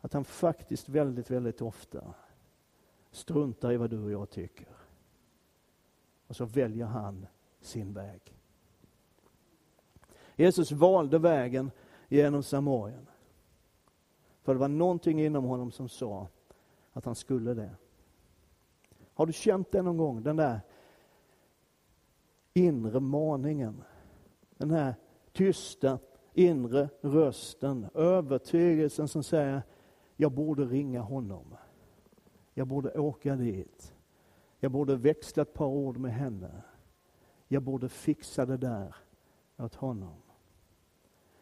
Att 0.00 0.12
han 0.12 0.24
faktiskt 0.24 0.88
väldigt, 0.88 1.30
väldigt 1.30 1.62
ofta 1.62 2.14
struntar 3.10 3.72
i 3.72 3.76
vad 3.76 3.90
du 3.90 4.04
och 4.04 4.10
jag 4.10 4.30
tycker. 4.30 4.68
Och 6.26 6.36
så 6.36 6.44
väljer 6.44 6.86
han 6.86 7.26
sin 7.60 7.92
väg. 7.94 8.34
Jesus 10.36 10.72
valde 10.72 11.18
vägen 11.18 11.70
genom 12.08 12.42
Samarien. 12.42 13.06
För 14.42 14.54
det 14.54 14.60
var 14.60 14.68
någonting 14.68 15.20
inom 15.20 15.44
honom 15.44 15.72
som 15.72 15.88
sa 15.88 16.28
att 16.92 17.04
han 17.04 17.14
skulle 17.14 17.54
det. 17.54 17.70
Har 19.14 19.26
du 19.26 19.32
känt 19.32 19.72
det 19.72 19.82
någon 19.82 19.96
gång? 19.96 20.22
Den 20.22 20.36
där 20.36 20.60
inre 22.54 23.00
maningen. 23.00 23.84
Den 24.56 24.70
här 24.70 24.94
tysta 25.32 25.98
inre 26.32 26.88
rösten, 27.00 27.86
övertygelsen 27.94 29.08
som 29.08 29.22
säger 29.22 29.62
jag 30.20 30.32
borde 30.32 30.64
ringa 30.64 31.00
honom. 31.00 31.54
Jag 32.54 32.66
borde 32.66 32.98
åka 32.98 33.36
dit. 33.36 33.94
Jag 34.60 34.72
borde 34.72 34.96
växla 34.96 35.42
ett 35.42 35.54
par 35.54 35.66
ord 35.66 35.96
med 35.96 36.14
henne. 36.14 36.62
Jag 37.48 37.62
borde 37.62 37.88
fixa 37.88 38.46
det 38.46 38.56
där 38.56 38.94
åt 39.56 39.74
honom. 39.74 40.16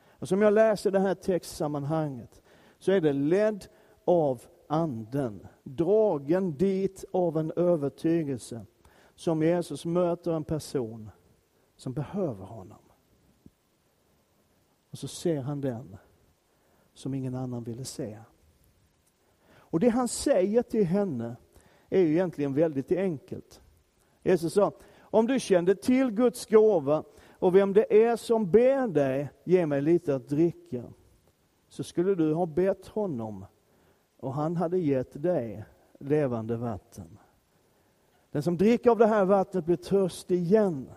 Och 0.09 0.29
som 0.29 0.43
jag 0.43 0.53
läser 0.53 0.91
det 0.91 1.01
här 1.01 1.15
textsammanhanget 1.15 2.43
så 2.79 2.93
är 2.93 3.01
det 3.01 3.13
ledd 3.13 3.67
av 4.05 4.43
anden, 4.67 5.47
dragen 5.63 6.53
dit 6.57 7.05
av 7.13 7.39
en 7.39 7.53
övertygelse 7.57 8.67
som 9.15 9.43
Jesus 9.43 9.85
möter 9.85 10.33
en 10.33 10.45
person 10.45 11.11
som 11.77 11.93
behöver 11.93 12.45
honom. 12.45 12.83
Och 14.91 14.99
så 14.99 15.09
ser 15.09 15.41
han 15.41 15.61
den 15.61 15.97
som 16.95 17.15
ingen 17.15 17.35
annan 17.35 17.65
ville 17.65 17.85
se. 17.85 18.19
Och 19.71 19.81
det 19.81 19.89
han 19.89 20.09
säger 20.09 20.63
till 20.63 20.85
henne 20.85 21.37
är 21.91 22.01
ju 22.01 22.13
egentligen 22.13 22.55
väldigt 22.55 22.93
enkelt. 22.93 23.61
Jesus 24.23 24.55
sa, 24.55 24.73
om 25.01 25.27
du 25.27 25.41
kände 25.41 25.75
till 25.75 26.11
Guds 26.11 26.47
gåva 26.47 27.05
och 27.39 27.55
vem 27.55 27.73
det 27.73 28.05
är 28.05 28.17
som 28.17 28.51
ber 28.51 28.89
dig, 28.89 29.31
ge 29.45 29.67
mig 29.67 29.83
lite 29.83 30.15
att 30.15 30.29
dricka, 30.29 30.83
så 31.69 31.85
skulle 31.85 32.15
du 32.15 32.35
ha 32.35 32.47
bett 32.47 32.87
honom 32.87 33.45
och 34.17 34.33
han 34.33 34.57
hade 34.57 34.79
gett 34.79 35.23
dig 35.23 35.65
levande 36.01 36.57
vatten. 36.57 37.19
Den 38.31 38.43
som 38.43 38.57
dricker 38.57 38.91
av 38.91 38.99
det 38.99 39.07
här 39.07 39.25
vattnet 39.25 39.65
blir 39.65 39.77
törstig 39.77 40.39
igen. 40.39 40.89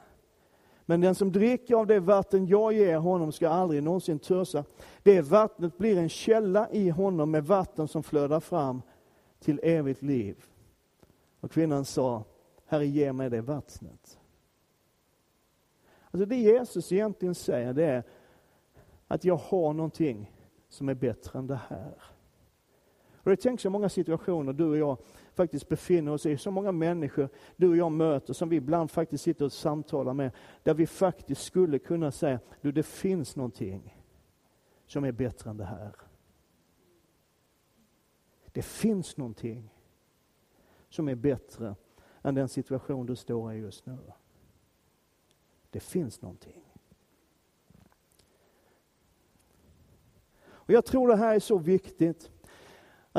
Men 0.90 1.02
den 1.02 1.16
som 1.16 1.32
dricker 1.32 1.76
av 1.76 1.88
det 1.88 2.00
vatten 2.00 2.48
jag 2.48 2.74
ger 2.74 2.98
honom 2.98 3.32
ska 3.32 3.50
aldrig 3.50 3.84
någonsin 3.84 4.20
törsa. 4.20 4.64
Det 5.04 5.22
vattnet 5.22 5.78
blir 5.78 5.98
en 5.98 6.10
källa 6.10 6.70
i 6.72 6.90
honom 6.90 7.32
med 7.32 7.46
vatten 7.46 7.88
som 7.88 8.04
flödar 8.04 8.40
fram 8.40 8.82
till 9.40 9.60
evigt 9.64 10.02
liv. 10.02 10.46
Och 11.40 11.52
kvinnan 11.52 11.86
sa, 11.86 12.24
Herre 12.66 12.88
ge 12.88 13.14
mig 13.14 13.30
det 13.30 13.42
vattnet. 13.42 14.20
Alltså 16.12 16.26
det 16.26 16.36
Jesus 16.36 16.92
egentligen 16.92 17.36
säger 17.36 17.74
det 17.74 17.86
är 17.86 18.04
att 19.08 19.24
jag 19.24 19.36
har 19.36 19.74
någonting 19.74 20.32
som 20.70 20.90
är 20.90 20.96
bättre 20.96 21.40
än 21.40 21.48
det 21.48 21.60
här. 21.68 22.04
Och 23.16 23.30
det 23.30 23.38
tänker 23.38 23.62
så 23.62 23.70
många 23.70 23.90
situationer 23.90 24.54
du 24.54 24.66
och 24.66 24.78
jag 24.78 24.98
faktiskt 25.40 25.70
befinner 25.70 26.12
oss 26.12 26.26
i, 26.26 26.38
så 26.38 26.52
många 26.52 26.72
människor 26.72 27.30
du 27.56 27.70
och 27.70 27.78
jag 27.78 27.92
möter 27.92 28.34
som 28.34 28.50
vi 28.50 28.56
ibland 28.56 28.92
faktiskt 28.92 29.24
sitter 29.24 29.46
och 29.46 29.54
samtalar 29.54 30.14
med, 30.14 30.32
där 30.64 30.74
vi 30.74 30.88
faktiskt 30.88 31.44
skulle 31.44 31.80
kunna 31.80 32.12
säga, 32.12 32.40
du 32.62 32.72
det 32.72 32.84
finns 32.84 33.36
någonting 33.36 33.98
som 34.86 35.04
är 35.04 35.12
bättre 35.12 35.50
än 35.50 35.58
det 35.58 35.66
här. 35.66 35.96
Det 38.52 38.62
finns 38.62 39.18
någonting 39.18 39.74
som 40.90 41.10
är 41.10 41.16
bättre 41.16 41.76
än 42.22 42.36
den 42.36 42.50
situation 42.50 43.06
du 43.06 43.16
står 43.16 43.54
i 43.54 43.58
just 43.58 43.86
nu. 43.86 43.98
Det 45.70 45.80
finns 45.80 46.22
någonting. 46.22 46.64
Och 50.42 50.74
jag 50.74 50.86
tror 50.86 51.08
det 51.08 51.16
här 51.16 51.36
är 51.36 51.40
så 51.40 51.58
viktigt. 51.58 52.32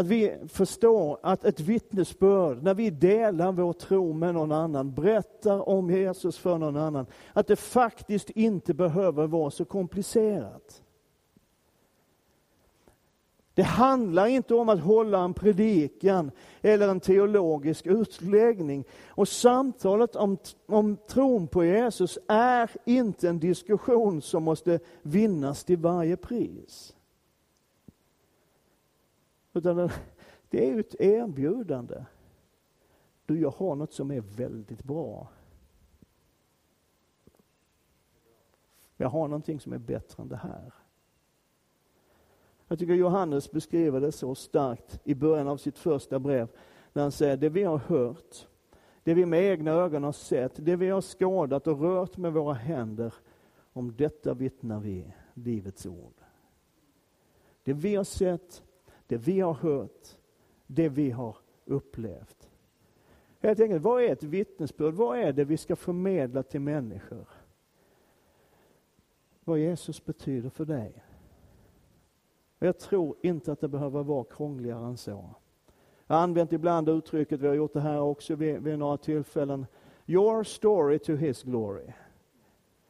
Att 0.00 0.06
vi 0.06 0.36
förstår 0.48 1.18
att 1.22 1.44
ett 1.44 1.60
vittnesbörd, 1.60 2.62
när 2.62 2.74
vi 2.74 2.90
delar 2.90 3.52
vår 3.52 3.72
tro 3.72 4.12
med 4.12 4.34
någon 4.34 4.52
annan, 4.52 4.94
berättar 4.94 5.68
om 5.68 5.90
Jesus 5.90 6.38
för 6.38 6.58
någon 6.58 6.76
annan, 6.76 7.06
att 7.32 7.46
det 7.46 7.56
faktiskt 7.56 8.30
inte 8.30 8.74
behöver 8.74 9.26
vara 9.26 9.50
så 9.50 9.64
komplicerat. 9.64 10.82
Det 13.54 13.62
handlar 13.62 14.26
inte 14.26 14.54
om 14.54 14.68
att 14.68 14.80
hålla 14.80 15.24
en 15.24 15.34
predikan 15.34 16.30
eller 16.60 16.88
en 16.88 17.00
teologisk 17.00 17.86
utläggning. 17.86 18.84
Och 19.08 19.28
samtalet 19.28 20.16
om, 20.16 20.38
om 20.66 20.96
tron 21.08 21.48
på 21.48 21.64
Jesus 21.64 22.18
är 22.28 22.70
inte 22.84 23.28
en 23.28 23.38
diskussion 23.38 24.22
som 24.22 24.42
måste 24.42 24.80
vinnas 25.02 25.64
till 25.64 25.78
varje 25.78 26.16
pris. 26.16 26.94
Utan 29.52 29.90
det 30.50 30.70
är 30.70 30.78
ett 30.78 30.94
erbjudande. 31.00 32.04
Du, 33.26 33.40
jag 33.40 33.50
har 33.50 33.74
något 33.74 33.92
som 33.92 34.10
är 34.10 34.20
väldigt 34.20 34.84
bra. 34.84 35.28
Jag 38.96 39.08
har 39.08 39.28
någonting 39.28 39.60
som 39.60 39.72
är 39.72 39.78
bättre 39.78 40.22
än 40.22 40.28
det 40.28 40.36
här. 40.36 40.72
Jag 42.68 42.78
tycker 42.78 42.94
Johannes 42.94 43.50
beskriver 43.50 44.00
det 44.00 44.12
så 44.12 44.34
starkt 44.34 45.00
i 45.04 45.14
början 45.14 45.48
av 45.48 45.56
sitt 45.56 45.78
första 45.78 46.18
brev, 46.18 46.48
när 46.92 47.02
han 47.02 47.12
säger 47.12 47.36
det 47.36 47.48
vi 47.48 47.62
har 47.62 47.78
hört, 47.78 48.46
det 49.02 49.14
vi 49.14 49.26
med 49.26 49.42
egna 49.42 49.70
ögon 49.70 50.04
har 50.04 50.12
sett, 50.12 50.52
det 50.64 50.76
vi 50.76 50.88
har 50.88 51.00
skådat 51.00 51.66
och 51.66 51.80
rört 51.80 52.16
med 52.16 52.32
våra 52.32 52.54
händer, 52.54 53.14
om 53.72 53.96
detta 53.96 54.34
vittnar 54.34 54.80
vi, 54.80 55.12
Livets 55.34 55.86
ord. 55.86 56.14
Det 57.64 57.72
vi 57.72 57.96
har 57.96 58.04
sett, 58.04 58.62
det 59.10 59.16
vi 59.16 59.40
har 59.40 59.54
hört, 59.54 60.08
det 60.66 60.88
vi 60.88 61.10
har 61.10 61.36
upplevt. 61.64 62.50
Helt 63.40 63.60
enkelt, 63.60 63.82
vad 63.82 64.02
är 64.02 64.12
ett 64.12 64.22
vittnesbörd? 64.22 64.94
Vad 64.94 65.18
är 65.18 65.32
det 65.32 65.44
vi 65.44 65.56
ska 65.56 65.76
förmedla 65.76 66.42
till 66.42 66.60
människor? 66.60 67.28
Vad 69.44 69.58
Jesus 69.58 70.04
betyder 70.04 70.50
för 70.50 70.64
dig. 70.64 71.04
Jag 72.58 72.78
tror 72.78 73.16
inte 73.22 73.52
att 73.52 73.60
det 73.60 73.68
behöver 73.68 74.02
vara 74.02 74.24
krångligare 74.24 74.86
än 74.86 74.96
så. 74.96 75.34
Jag 76.06 76.16
har 76.16 76.22
använt 76.22 76.52
ibland 76.52 76.88
uttrycket, 76.88 77.40
vi 77.40 77.46
har 77.46 77.54
gjort 77.54 77.72
det 77.72 77.80
här 77.80 78.00
också 78.00 78.34
vid, 78.34 78.62
vid 78.62 78.78
några 78.78 78.96
tillfällen, 78.96 79.66
Your 80.06 80.44
story 80.44 80.98
to 80.98 81.12
his 81.12 81.42
glory. 81.42 81.92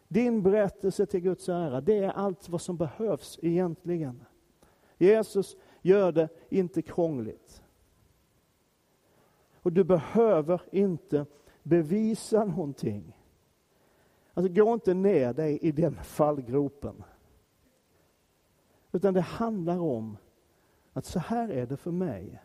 Din 0.09 0.43
berättelse 0.43 1.07
till 1.07 1.21
Guds 1.21 1.49
ära, 1.49 1.81
det 1.81 1.99
är 1.99 2.11
allt 2.11 2.49
vad 2.49 2.61
som 2.61 2.77
behövs 2.77 3.39
egentligen. 3.43 4.25
Jesus 4.99 5.57
gör 5.83 6.13
det 6.13 6.29
inte 6.49 6.83
krångligt. 6.83 7.63
Och 9.55 9.73
du 9.73 9.85
behöver 9.85 10.63
inte 10.73 11.27
bevisa 11.63 12.45
någonting. 12.45 13.17
Alltså 14.35 14.53
gå 14.53 14.75
inte 14.75 14.95
ner 14.95 15.33
dig 15.33 15.59
i 15.59 15.73
den 15.73 15.95
fallgropen. 16.05 17.05
Utan 18.93 19.15
det 19.15 19.21
handlar 19.21 19.79
om 19.79 20.17
att 20.93 21.05
så 21.05 21.19
här 21.19 21.49
är 21.49 21.67
det 21.67 21.77
för 21.77 21.91
mig. 21.91 22.43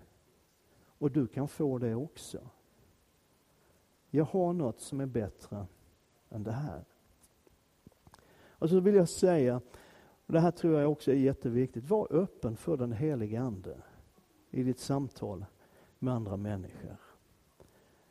Och 0.98 1.12
du 1.12 1.28
kan 1.28 1.48
få 1.48 1.78
det 1.78 1.96
också. 1.96 2.50
Jag 4.10 4.26
har 4.26 4.54
något 4.54 4.80
som 4.80 5.00
är 5.00 5.06
bättre 5.06 5.66
än 6.30 6.44
det 6.44 6.52
här. 6.52 6.84
Och 8.48 8.70
så 8.70 8.80
vill 8.80 8.96
jag 8.96 9.10
säga, 9.10 9.62
det 10.34 10.40
här 10.40 10.52
tror 10.52 10.80
jag 10.82 10.92
också 10.92 11.12
är 11.12 11.16
jätteviktigt, 11.16 11.90
var 11.90 12.08
öppen 12.14 12.56
för 12.56 12.78
den 12.78 12.92
helige 12.92 13.42
Ande 13.42 13.78
i 14.52 14.64
ditt 14.64 14.80
samtal 14.80 15.46
med 16.00 16.14
andra 16.14 16.38
människor. 16.38 16.98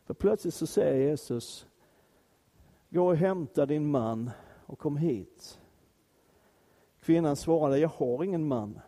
För 0.04 0.14
plötsligt 0.14 0.54
så 0.54 0.66
säger 0.66 1.08
Jesus, 1.08 1.66
gå 2.88 3.06
och 3.06 3.16
hämta 3.16 3.66
din 3.66 3.90
man 3.90 4.30
och 4.66 4.78
kom 4.78 4.96
hit. 4.96 5.60
Kvinnan 7.00 7.36
svarade, 7.36 7.78
jag 7.78 7.88
har 7.88 8.24
ingen 8.24 8.46
man. 8.48 8.80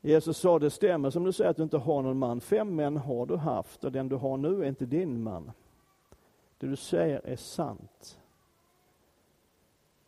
Jesus 0.00 0.38
sa, 0.38 0.58
det 0.58 0.70
stämmer 0.70 1.10
som 1.10 1.24
du 1.24 1.32
säger 1.32 1.50
att 1.50 1.56
du 1.56 1.62
inte 1.62 1.78
har 1.78 2.02
någon 2.02 2.18
man. 2.18 2.40
Fem 2.40 2.76
män 2.76 2.96
har 2.96 3.26
du 3.26 3.36
haft 3.36 3.84
och 3.84 3.92
den 3.92 4.08
du 4.08 4.16
har 4.16 4.36
nu 4.36 4.64
är 4.64 4.68
inte 4.68 4.86
din 4.86 5.22
man. 5.22 5.52
Det 6.58 6.66
du 6.66 6.76
säger 6.76 7.20
är 7.26 7.36
sant. 7.36 8.20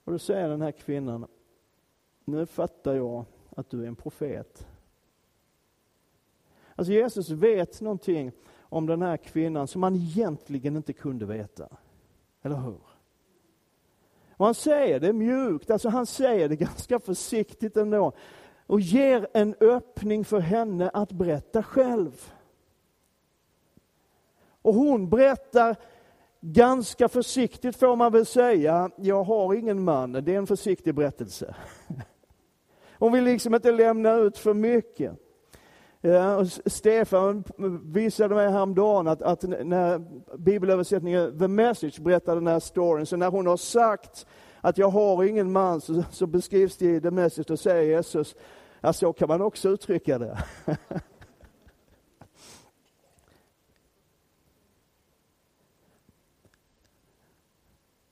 Och 0.04 0.12
då 0.12 0.18
säger 0.18 0.48
den 0.48 0.62
här 0.62 0.72
kvinnan, 0.72 1.26
nu 2.24 2.46
fattar 2.46 2.94
jag 2.94 3.24
att 3.56 3.70
du 3.70 3.82
är 3.82 3.88
en 3.88 3.96
profet. 3.96 4.66
Alltså 6.74 6.92
Jesus 6.92 7.30
vet 7.30 7.80
någonting 7.80 8.32
om 8.60 8.86
den 8.86 9.02
här 9.02 9.16
kvinnan 9.16 9.68
som 9.68 9.82
han 9.82 9.94
egentligen 9.94 10.76
inte 10.76 10.92
kunde 10.92 11.26
veta. 11.26 11.68
Eller 12.42 12.56
hur? 12.56 12.80
Och 14.36 14.46
han 14.46 14.54
säger 14.54 15.00
det 15.00 15.12
mjukt, 15.12 15.70
alltså 15.70 15.88
han 15.88 16.06
säger 16.06 16.48
det 16.48 16.56
ganska 16.70 17.00
försiktigt 17.00 17.76
ändå. 17.76 18.12
Och 18.66 18.80
ger 18.80 19.28
en 19.32 19.54
öppning 19.60 20.24
för 20.24 20.40
henne 20.40 20.90
att 20.90 21.12
berätta 21.12 21.62
själv. 21.62 22.32
Och 24.62 24.74
hon 24.74 25.08
berättar 25.08 25.76
ganska 26.40 27.08
försiktigt 27.08 27.76
får 27.76 27.96
man 27.96 28.12
väl 28.12 28.26
säga, 28.26 28.90
jag 28.96 29.24
har 29.24 29.54
ingen 29.54 29.84
man. 29.84 30.12
Det 30.12 30.34
är 30.34 30.38
en 30.38 30.46
försiktig 30.46 30.94
berättelse. 30.94 31.54
Hon 33.02 33.12
vill 33.12 33.24
liksom 33.24 33.54
inte 33.54 33.72
lämna 33.72 34.14
ut 34.14 34.38
för 34.38 34.54
mycket. 34.54 35.12
Ja, 36.00 36.36
och 36.36 36.46
Stefan 36.66 37.44
visade 37.84 38.34
mig 38.34 38.50
häromdagen 38.50 39.08
att, 39.08 39.22
att 39.22 39.42
när 39.42 40.02
bibelöversättningen 40.38 41.38
The 41.38 41.48
Message 41.48 42.00
berättar 42.00 42.34
den 42.34 42.46
här 42.46 42.60
storyn, 42.60 43.06
så 43.06 43.16
när 43.16 43.30
hon 43.30 43.46
har 43.46 43.56
sagt 43.56 44.26
att 44.60 44.78
jag 44.78 44.88
har 44.88 45.24
ingen 45.24 45.52
man, 45.52 45.80
så, 45.80 46.04
så 46.10 46.26
beskrivs 46.26 46.76
det 46.76 46.96
i 46.96 47.00
The 47.00 47.10
Message, 47.10 47.50
och 47.50 47.58
säger 47.58 47.96
Jesus, 47.96 48.34
ja 48.80 48.92
så 48.92 49.12
kan 49.12 49.28
man 49.28 49.42
också 49.42 49.68
uttrycka 49.68 50.18
det. 50.18 50.38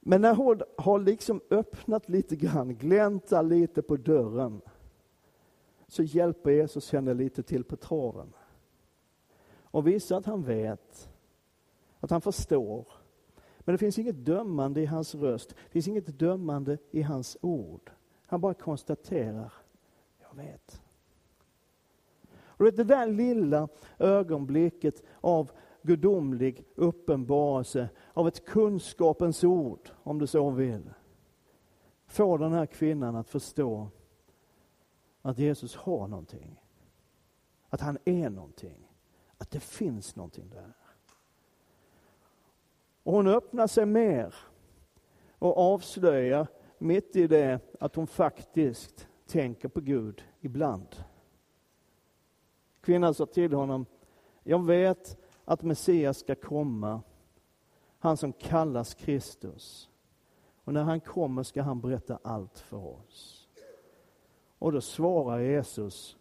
Men 0.00 0.20
när 0.20 0.34
hon 0.34 0.62
har 0.78 0.98
liksom 0.98 1.40
öppnat 1.50 2.08
lite 2.08 2.36
grann, 2.36 2.74
gläntat 2.74 3.44
lite 3.44 3.82
på 3.82 3.96
dörren, 3.96 4.60
så 5.90 6.02
hjälper 6.02 6.50
Jesus 6.50 6.92
henne 6.92 7.14
lite 7.14 7.42
till 7.42 7.64
på 7.64 7.76
traven. 7.76 8.32
Och 9.62 9.86
visar 9.86 10.18
att 10.18 10.26
han 10.26 10.42
vet, 10.42 11.10
att 12.00 12.10
han 12.10 12.20
förstår. 12.20 12.88
Men 13.58 13.74
det 13.74 13.78
finns 13.78 13.98
inget 13.98 14.24
dömande 14.24 14.80
i 14.80 14.86
hans 14.86 15.14
röst, 15.14 15.48
det 15.48 15.70
finns 15.70 15.88
inget 15.88 16.18
dömande 16.18 16.78
i 16.90 17.02
hans 17.02 17.36
ord. 17.40 17.90
Han 18.26 18.40
bara 18.40 18.54
konstaterar, 18.54 19.52
jag 20.20 20.36
vet. 20.36 20.82
Och 22.32 22.64
det 22.64 22.84
där 22.84 23.06
lilla 23.06 23.68
ögonblicket 23.98 25.02
av 25.20 25.50
gudomlig 25.82 26.64
uppenbarelse, 26.74 27.88
av 28.12 28.28
ett 28.28 28.44
kunskapens 28.44 29.44
ord, 29.44 29.90
om 30.02 30.18
du 30.18 30.26
så 30.26 30.50
vill, 30.50 30.90
får 32.06 32.38
den 32.38 32.52
här 32.52 32.66
kvinnan 32.66 33.16
att 33.16 33.28
förstå 33.28 33.88
att 35.22 35.38
Jesus 35.38 35.76
har 35.76 36.08
någonting. 36.08 36.60
Att 37.68 37.80
han 37.80 37.98
är 38.04 38.30
någonting. 38.30 38.88
Att 39.38 39.50
det 39.50 39.60
finns 39.60 40.16
någonting 40.16 40.50
där. 40.50 40.74
Och 43.02 43.12
hon 43.12 43.26
öppnar 43.26 43.66
sig 43.66 43.86
mer 43.86 44.34
och 45.38 45.58
avslöjar 45.58 46.46
mitt 46.78 47.16
i 47.16 47.26
det 47.26 47.60
att 47.80 47.94
hon 47.94 48.06
faktiskt 48.06 49.08
tänker 49.26 49.68
på 49.68 49.80
Gud 49.80 50.24
ibland. 50.40 51.04
Kvinnan 52.80 53.14
sa 53.14 53.26
till 53.26 53.52
honom, 53.52 53.86
jag 54.42 54.66
vet 54.66 55.18
att 55.44 55.62
Messias 55.62 56.18
ska 56.18 56.34
komma, 56.34 57.02
han 57.98 58.16
som 58.16 58.32
kallas 58.32 58.94
Kristus. 58.94 59.90
Och 60.64 60.72
när 60.74 60.82
han 60.82 61.00
kommer 61.00 61.42
ska 61.42 61.62
han 61.62 61.80
berätta 61.80 62.18
allt 62.22 62.58
för 62.58 62.86
oss. 62.86 63.39
Och 64.60 64.72
då 64.72 64.80
svarar 64.80 65.40
Jesus, 65.40 66.16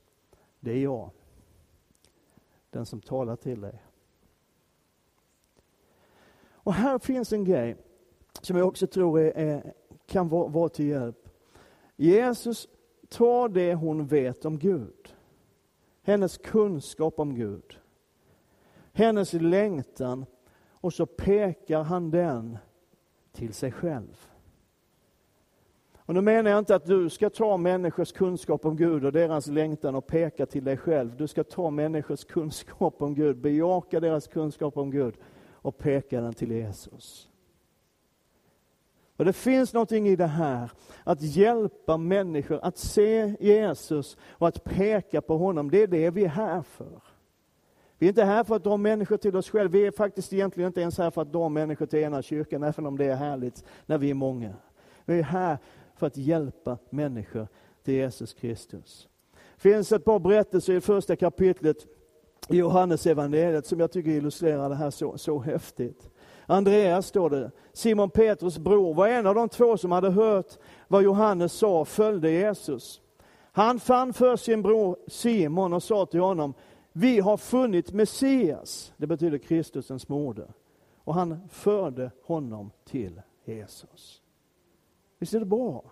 det 0.59 0.71
är 0.71 0.83
jag, 0.83 1.09
den 2.69 2.85
som 2.85 3.01
talar 3.01 3.35
till 3.35 3.61
dig. 3.61 3.83
Och 6.51 6.73
här 6.73 6.99
finns 6.99 7.33
en 7.33 7.43
grej 7.43 7.75
som 8.41 8.57
jag 8.57 8.67
också 8.67 8.87
tror 8.87 9.19
är, 9.19 9.31
är, 9.37 9.73
kan 10.05 10.29
vara, 10.29 10.47
vara 10.47 10.69
till 10.69 10.85
hjälp. 10.85 11.29
Jesus 11.95 12.67
tar 13.09 13.49
det 13.49 13.73
hon 13.73 14.07
vet 14.07 14.45
om 14.45 14.59
Gud, 14.59 15.15
hennes 16.01 16.37
kunskap 16.37 17.19
om 17.19 17.35
Gud, 17.35 17.79
hennes 18.91 19.33
längtan 19.33 20.25
och 20.71 20.93
så 20.93 21.05
pekar 21.05 21.83
han 21.83 22.11
den 22.11 22.57
till 23.31 23.53
sig 23.53 23.71
själv. 23.71 24.28
Och 26.09 26.15
nu 26.15 26.21
menar 26.21 26.51
jag 26.51 26.59
inte 26.59 26.75
att 26.75 26.85
du 26.85 27.09
ska 27.09 27.29
ta 27.29 27.57
människors 27.57 28.11
kunskap 28.11 28.65
om 28.65 28.75
Gud 28.75 29.05
och 29.05 29.11
deras 29.11 29.47
längtan 29.47 29.95
och 29.95 30.07
peka 30.07 30.45
till 30.45 30.63
dig 30.63 30.77
själv. 30.77 31.17
Du 31.17 31.27
ska 31.27 31.43
ta 31.43 31.69
människors 31.69 32.25
kunskap 32.25 33.01
om 33.01 33.15
Gud, 33.15 33.37
bejaka 33.37 33.99
deras 33.99 34.27
kunskap 34.27 34.77
om 34.77 34.91
Gud 34.91 35.13
och 35.51 35.77
peka 35.77 36.21
den 36.21 36.33
till 36.33 36.51
Jesus. 36.51 37.29
Och 39.17 39.25
Det 39.25 39.33
finns 39.33 39.73
någonting 39.73 40.07
i 40.07 40.15
det 40.15 40.27
här, 40.27 40.71
att 41.03 41.21
hjälpa 41.21 41.97
människor 41.97 42.59
att 42.61 42.77
se 42.77 43.35
Jesus 43.39 44.17
och 44.29 44.47
att 44.47 44.63
peka 44.63 45.21
på 45.21 45.37
honom. 45.37 45.71
Det 45.71 45.83
är 45.83 45.87
det 45.87 46.09
vi 46.09 46.23
är 46.23 46.29
här 46.29 46.61
för. 46.61 47.03
Vi 47.97 48.07
är 48.07 48.09
inte 48.09 48.23
här 48.23 48.43
för 48.43 48.55
att 48.55 48.63
dra 48.63 48.77
människor 48.77 49.17
till 49.17 49.35
oss 49.35 49.49
själva. 49.49 49.71
Vi 49.71 49.85
är 49.85 49.91
faktiskt 49.91 50.33
egentligen 50.33 50.67
inte 50.67 50.81
ens 50.81 50.97
här 50.97 51.11
för 51.11 51.21
att 51.21 51.33
dra 51.33 51.49
människor 51.49 51.85
till 51.85 51.99
ena 51.99 52.21
kyrkan, 52.21 52.63
även 52.63 52.85
om 52.85 52.97
det 52.97 53.05
är 53.05 53.15
härligt 53.15 53.63
när 53.85 53.97
vi 53.97 54.09
är 54.09 54.13
många. 54.13 54.53
Vi 55.05 55.19
är 55.19 55.23
här 55.23 55.57
för 55.99 56.07
att 56.07 56.17
hjälpa 56.17 56.77
människor 56.89 57.47
till 57.83 57.93
Jesus 57.93 58.33
Kristus. 58.33 59.07
Det 59.55 59.61
finns 59.61 59.91
ett 59.91 60.05
par 60.05 60.19
berättelser 60.19 60.73
i 60.73 60.81
första 60.81 61.15
kapitlet 61.15 61.87
i 62.49 62.57
Johannes 62.57 63.07
evangeliet 63.07 63.65
som 63.65 63.79
jag 63.79 63.91
tycker 63.91 64.11
illustrerar 64.11 64.69
det 64.69 64.75
här 64.75 64.91
så, 64.91 65.17
så 65.17 65.39
häftigt. 65.39 66.09
Andreas, 66.45 67.07
står 67.07 67.29
det, 67.29 67.51
Simon 67.73 68.09
Petrus 68.09 68.57
bror, 68.57 68.93
var 68.93 69.07
en 69.07 69.27
av 69.27 69.35
de 69.35 69.49
två 69.49 69.77
som 69.77 69.91
hade 69.91 70.09
hört 70.09 70.57
vad 70.87 71.03
Johannes 71.03 71.53
sa 71.53 71.85
följde 71.85 72.31
Jesus. 72.31 73.01
Han 73.51 73.79
fann 73.79 74.13
för 74.13 74.35
sin 74.35 74.61
bror 74.61 74.97
Simon 75.07 75.73
och 75.73 75.83
sa 75.83 76.05
till 76.05 76.19
honom, 76.19 76.53
vi 76.91 77.19
har 77.19 77.37
funnit 77.37 77.93
Messias, 77.93 78.93
det 78.97 79.07
betyder 79.07 79.37
Kristusens 79.37 80.07
moder. 80.09 80.47
Och 81.03 81.13
han 81.13 81.49
förde 81.49 82.11
honom 82.23 82.71
till 82.85 83.21
Jesus. 83.45 84.21
Visst 85.19 85.33
är 85.33 85.39
det 85.39 85.45
bra? 85.45 85.83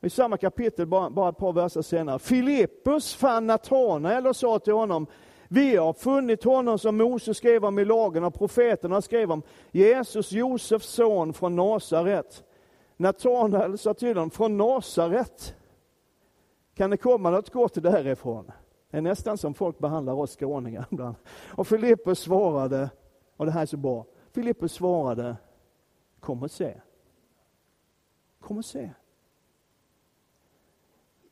I 0.00 0.10
samma 0.10 0.36
kapitel, 0.36 0.86
bara, 0.86 1.10
bara 1.10 1.28
ett 1.28 1.36
par 1.36 1.52
verser 1.52 1.82
senare, 1.82 2.18
Filippus 2.18 3.14
fann 3.14 3.46
Natanael 3.46 4.26
och 4.26 4.36
sa 4.36 4.58
till 4.58 4.72
honom, 4.72 5.06
vi 5.48 5.76
har 5.76 5.92
funnit 5.92 6.44
honom 6.44 6.78
som 6.78 6.96
Mose 6.96 7.34
skrev 7.34 7.64
om 7.64 7.78
i 7.78 7.84
lagen 7.84 8.24
och 8.24 8.34
profeterna 8.34 9.02
skrev 9.02 9.32
om, 9.32 9.42
Jesus, 9.70 10.32
Josefs 10.32 10.86
son 10.86 11.32
från 11.32 11.56
Nasaret. 11.56 12.44
Natanael 12.96 13.78
sa 13.78 13.94
till 13.94 14.08
honom, 14.08 14.30
från 14.30 14.56
Nasaret? 14.56 15.54
Kan 16.74 16.90
det 16.90 16.96
komma 16.96 17.30
något 17.30 17.50
gott 17.50 17.74
därifrån? 17.74 18.52
Det 18.90 18.96
är 18.96 19.02
nästan 19.02 19.38
som 19.38 19.54
folk 19.54 19.78
behandlar 19.78 20.12
oss 20.12 20.36
skåningar 20.36 20.86
ibland. 20.92 21.16
Och 21.48 21.66
Filippus 21.66 22.18
svarade, 22.18 22.90
och 23.36 23.46
det 23.46 23.52
här 23.52 23.62
är 23.62 23.66
så 23.66 23.76
bra, 23.76 24.04
Filippus 24.32 24.72
svarade, 24.72 25.36
kom 26.20 26.42
och 26.42 26.50
se. 26.50 26.74
Kom 28.48 28.58
och 28.58 28.64
se. 28.64 28.90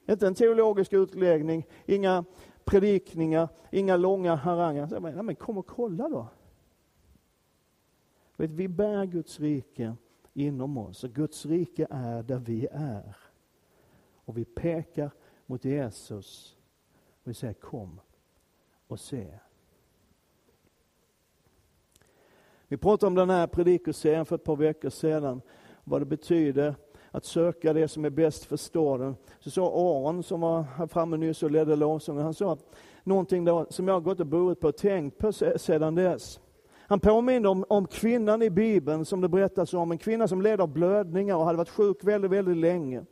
Inte 0.08 0.26
en 0.26 0.34
teologisk 0.34 0.92
utläggning, 0.92 1.66
inga 1.86 2.24
predikningar, 2.64 3.48
inga 3.70 3.96
långa 3.96 4.34
haranger. 4.34 5.00
Nej, 5.00 5.22
men 5.22 5.36
kom 5.36 5.58
och 5.58 5.66
kolla 5.66 6.08
då. 6.08 6.28
Vet, 8.36 8.50
vi 8.50 8.68
bär 8.68 9.04
Guds 9.04 9.40
rike 9.40 9.94
inom 10.34 10.78
oss 10.78 11.04
och 11.04 11.10
Guds 11.10 11.46
rike 11.46 11.86
är 11.90 12.22
där 12.22 12.38
vi 12.38 12.68
är. 12.72 13.16
Och 14.24 14.38
vi 14.38 14.44
pekar 14.44 15.10
mot 15.46 15.64
Jesus 15.64 16.56
och 17.22 17.30
vi 17.30 17.34
säger 17.34 17.54
kom 17.54 18.00
och 18.86 19.00
se. 19.00 19.38
Vi 22.68 22.76
pratade 22.76 23.08
om 23.08 23.14
den 23.14 23.30
här 23.30 23.46
predikoserien 23.46 24.26
för 24.26 24.34
ett 24.34 24.44
par 24.44 24.56
veckor 24.56 24.90
sedan, 24.90 25.40
vad 25.84 26.00
det 26.00 26.06
betyder 26.06 26.74
att 27.16 27.24
söka 27.24 27.72
det 27.72 27.88
som 27.88 28.04
är 28.04 28.10
bäst 28.10 28.44
för 28.44 28.56
staden. 28.56 29.16
Så 29.40 29.50
sa 29.50 29.66
Aron 29.66 30.22
som 30.22 30.40
var 30.40 30.62
här 30.62 30.86
framme 30.86 31.16
nyss 31.16 31.42
och 31.42 31.50
ledde 31.50 31.76
lovsången, 31.76 32.22
han 32.22 32.34
sa 32.34 32.58
någonting 33.04 33.44
då, 33.44 33.66
som 33.70 33.88
jag 33.88 33.94
har 33.94 34.00
gått 34.00 34.20
och 34.20 34.26
burit 34.26 34.60
på 34.60 34.68
och 34.68 34.76
tänkt 34.76 35.18
på 35.18 35.32
sedan 35.32 35.94
dess. 35.94 36.40
Han 36.88 37.00
påminner 37.00 37.48
om, 37.48 37.64
om 37.68 37.86
kvinnan 37.86 38.42
i 38.42 38.50
Bibeln 38.50 39.04
som 39.04 39.20
det 39.20 39.28
berättas 39.28 39.74
om, 39.74 39.90
en 39.90 39.98
kvinna 39.98 40.28
som 40.28 40.42
led 40.42 40.60
av 40.60 40.68
blödningar 40.68 41.36
och 41.36 41.44
hade 41.44 41.58
varit 41.58 41.68
sjuk 41.68 42.04
väldigt, 42.04 42.30
väldigt 42.30 42.56
länge. 42.56 43.04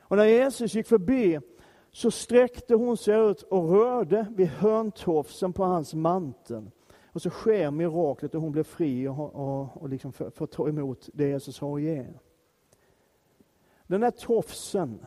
Och 0.00 0.16
när 0.16 0.24
Jesus 0.24 0.74
gick 0.74 0.86
förbi 0.86 1.40
så 1.92 2.10
sträckte 2.10 2.74
hon 2.74 2.96
sig 2.96 3.30
ut 3.30 3.42
och 3.42 3.70
rörde 3.70 4.26
vid 4.36 4.48
hörntofsen 4.48 5.52
på 5.52 5.64
hans 5.64 5.94
mantel. 5.94 6.70
Och 7.12 7.22
så 7.22 7.30
sker 7.30 7.70
miraklet 7.70 8.34
och 8.34 8.42
hon 8.42 8.52
blir 8.52 8.62
fri 8.62 9.08
och, 9.08 9.34
och, 9.34 9.82
och 9.82 9.88
liksom 9.88 10.12
får, 10.12 10.30
får 10.30 10.46
ta 10.46 10.68
emot 10.68 11.08
det 11.12 11.28
Jesus 11.28 11.60
har 11.60 11.76
att 11.76 11.82
ge. 11.82 12.06
Den 13.90 14.00
där 14.00 14.10
tofsen, 14.10 15.06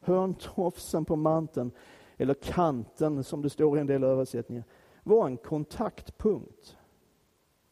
hörntofsen 0.00 1.04
på 1.04 1.16
manteln, 1.16 1.70
eller 2.16 2.34
kanten 2.34 3.24
som 3.24 3.42
det 3.42 3.50
står 3.50 3.78
i 3.78 3.80
en 3.80 3.86
del 3.86 4.04
översättningar, 4.04 4.64
var 5.02 5.26
en 5.26 5.36
kontaktpunkt. 5.36 6.76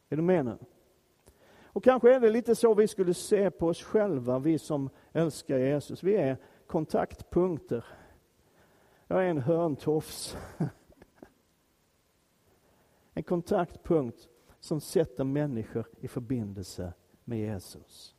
Är 0.08 0.16
du 0.16 0.22
med 0.22 0.44
nu? 0.44 0.58
Och 1.64 1.84
kanske 1.84 2.14
är 2.14 2.20
det 2.20 2.30
lite 2.30 2.54
så 2.54 2.74
vi 2.74 2.88
skulle 2.88 3.14
se 3.14 3.50
på 3.50 3.66
oss 3.66 3.82
själva, 3.82 4.38
vi 4.38 4.58
som 4.58 4.90
älskar 5.12 5.58
Jesus. 5.58 6.02
Vi 6.02 6.16
är 6.16 6.36
kontaktpunkter. 6.66 7.84
Jag 9.06 9.24
är 9.24 9.28
en 9.28 9.40
hörntofs. 9.40 10.36
En 13.14 13.22
kontaktpunkt 13.22 14.28
som 14.60 14.80
sätter 14.80 15.24
människor 15.24 15.86
i 16.00 16.08
förbindelse 16.08 16.92
med 17.24 17.38
Jesus. 17.38 18.16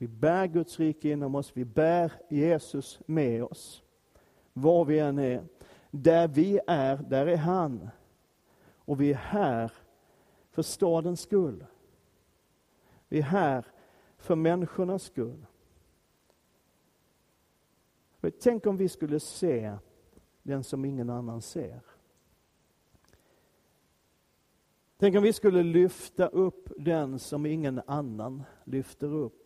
Vi 0.00 0.08
bär 0.08 0.46
Guds 0.46 0.78
rike 0.78 1.10
inom 1.10 1.34
oss, 1.34 1.50
vi 1.54 1.64
bär 1.64 2.12
Jesus 2.28 3.00
med 3.06 3.44
oss. 3.44 3.82
Var 4.52 4.84
vi 4.84 4.98
än 4.98 5.18
är. 5.18 5.44
Där 5.90 6.28
vi 6.28 6.60
är, 6.66 6.96
där 6.96 7.26
är 7.26 7.36
han. 7.36 7.88
Och 8.74 9.00
vi 9.00 9.10
är 9.10 9.16
här 9.16 9.72
för 10.50 10.62
stadens 10.62 11.20
skull. 11.20 11.66
Vi 13.08 13.18
är 13.18 13.22
här 13.22 13.66
för 14.16 14.34
människornas 14.34 15.02
skull. 15.02 15.46
Tänk 18.40 18.66
om 18.66 18.76
vi 18.76 18.88
skulle 18.88 19.20
se 19.20 19.76
den 20.42 20.64
som 20.64 20.84
ingen 20.84 21.10
annan 21.10 21.42
ser. 21.42 21.80
Tänk 24.98 25.16
om 25.16 25.22
vi 25.22 25.32
skulle 25.32 25.62
lyfta 25.62 26.26
upp 26.26 26.68
den 26.76 27.18
som 27.18 27.46
ingen 27.46 27.80
annan 27.86 28.42
lyfter 28.64 29.14
upp. 29.14 29.39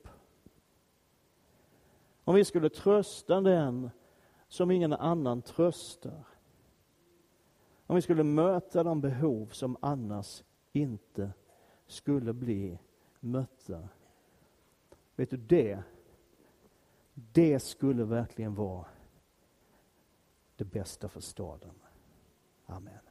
Om 2.24 2.34
vi 2.34 2.44
skulle 2.44 2.68
trösta 2.68 3.40
den 3.40 3.90
som 4.48 4.70
ingen 4.70 4.92
annan 4.92 5.42
tröstar. 5.42 6.26
Om 7.86 7.96
vi 7.96 8.02
skulle 8.02 8.22
möta 8.22 8.82
de 8.82 9.00
behov 9.00 9.46
som 9.46 9.76
annars 9.80 10.42
inte 10.72 11.32
skulle 11.86 12.32
bli 12.32 12.78
mötta. 13.20 13.88
Vet 15.16 15.30
du, 15.30 15.36
det, 15.36 15.82
det 17.14 17.60
skulle 17.60 18.04
verkligen 18.04 18.54
vara 18.54 18.86
det 20.56 20.64
bästa 20.64 21.08
för 21.08 21.20
staden. 21.20 21.74
Amen. 22.66 23.03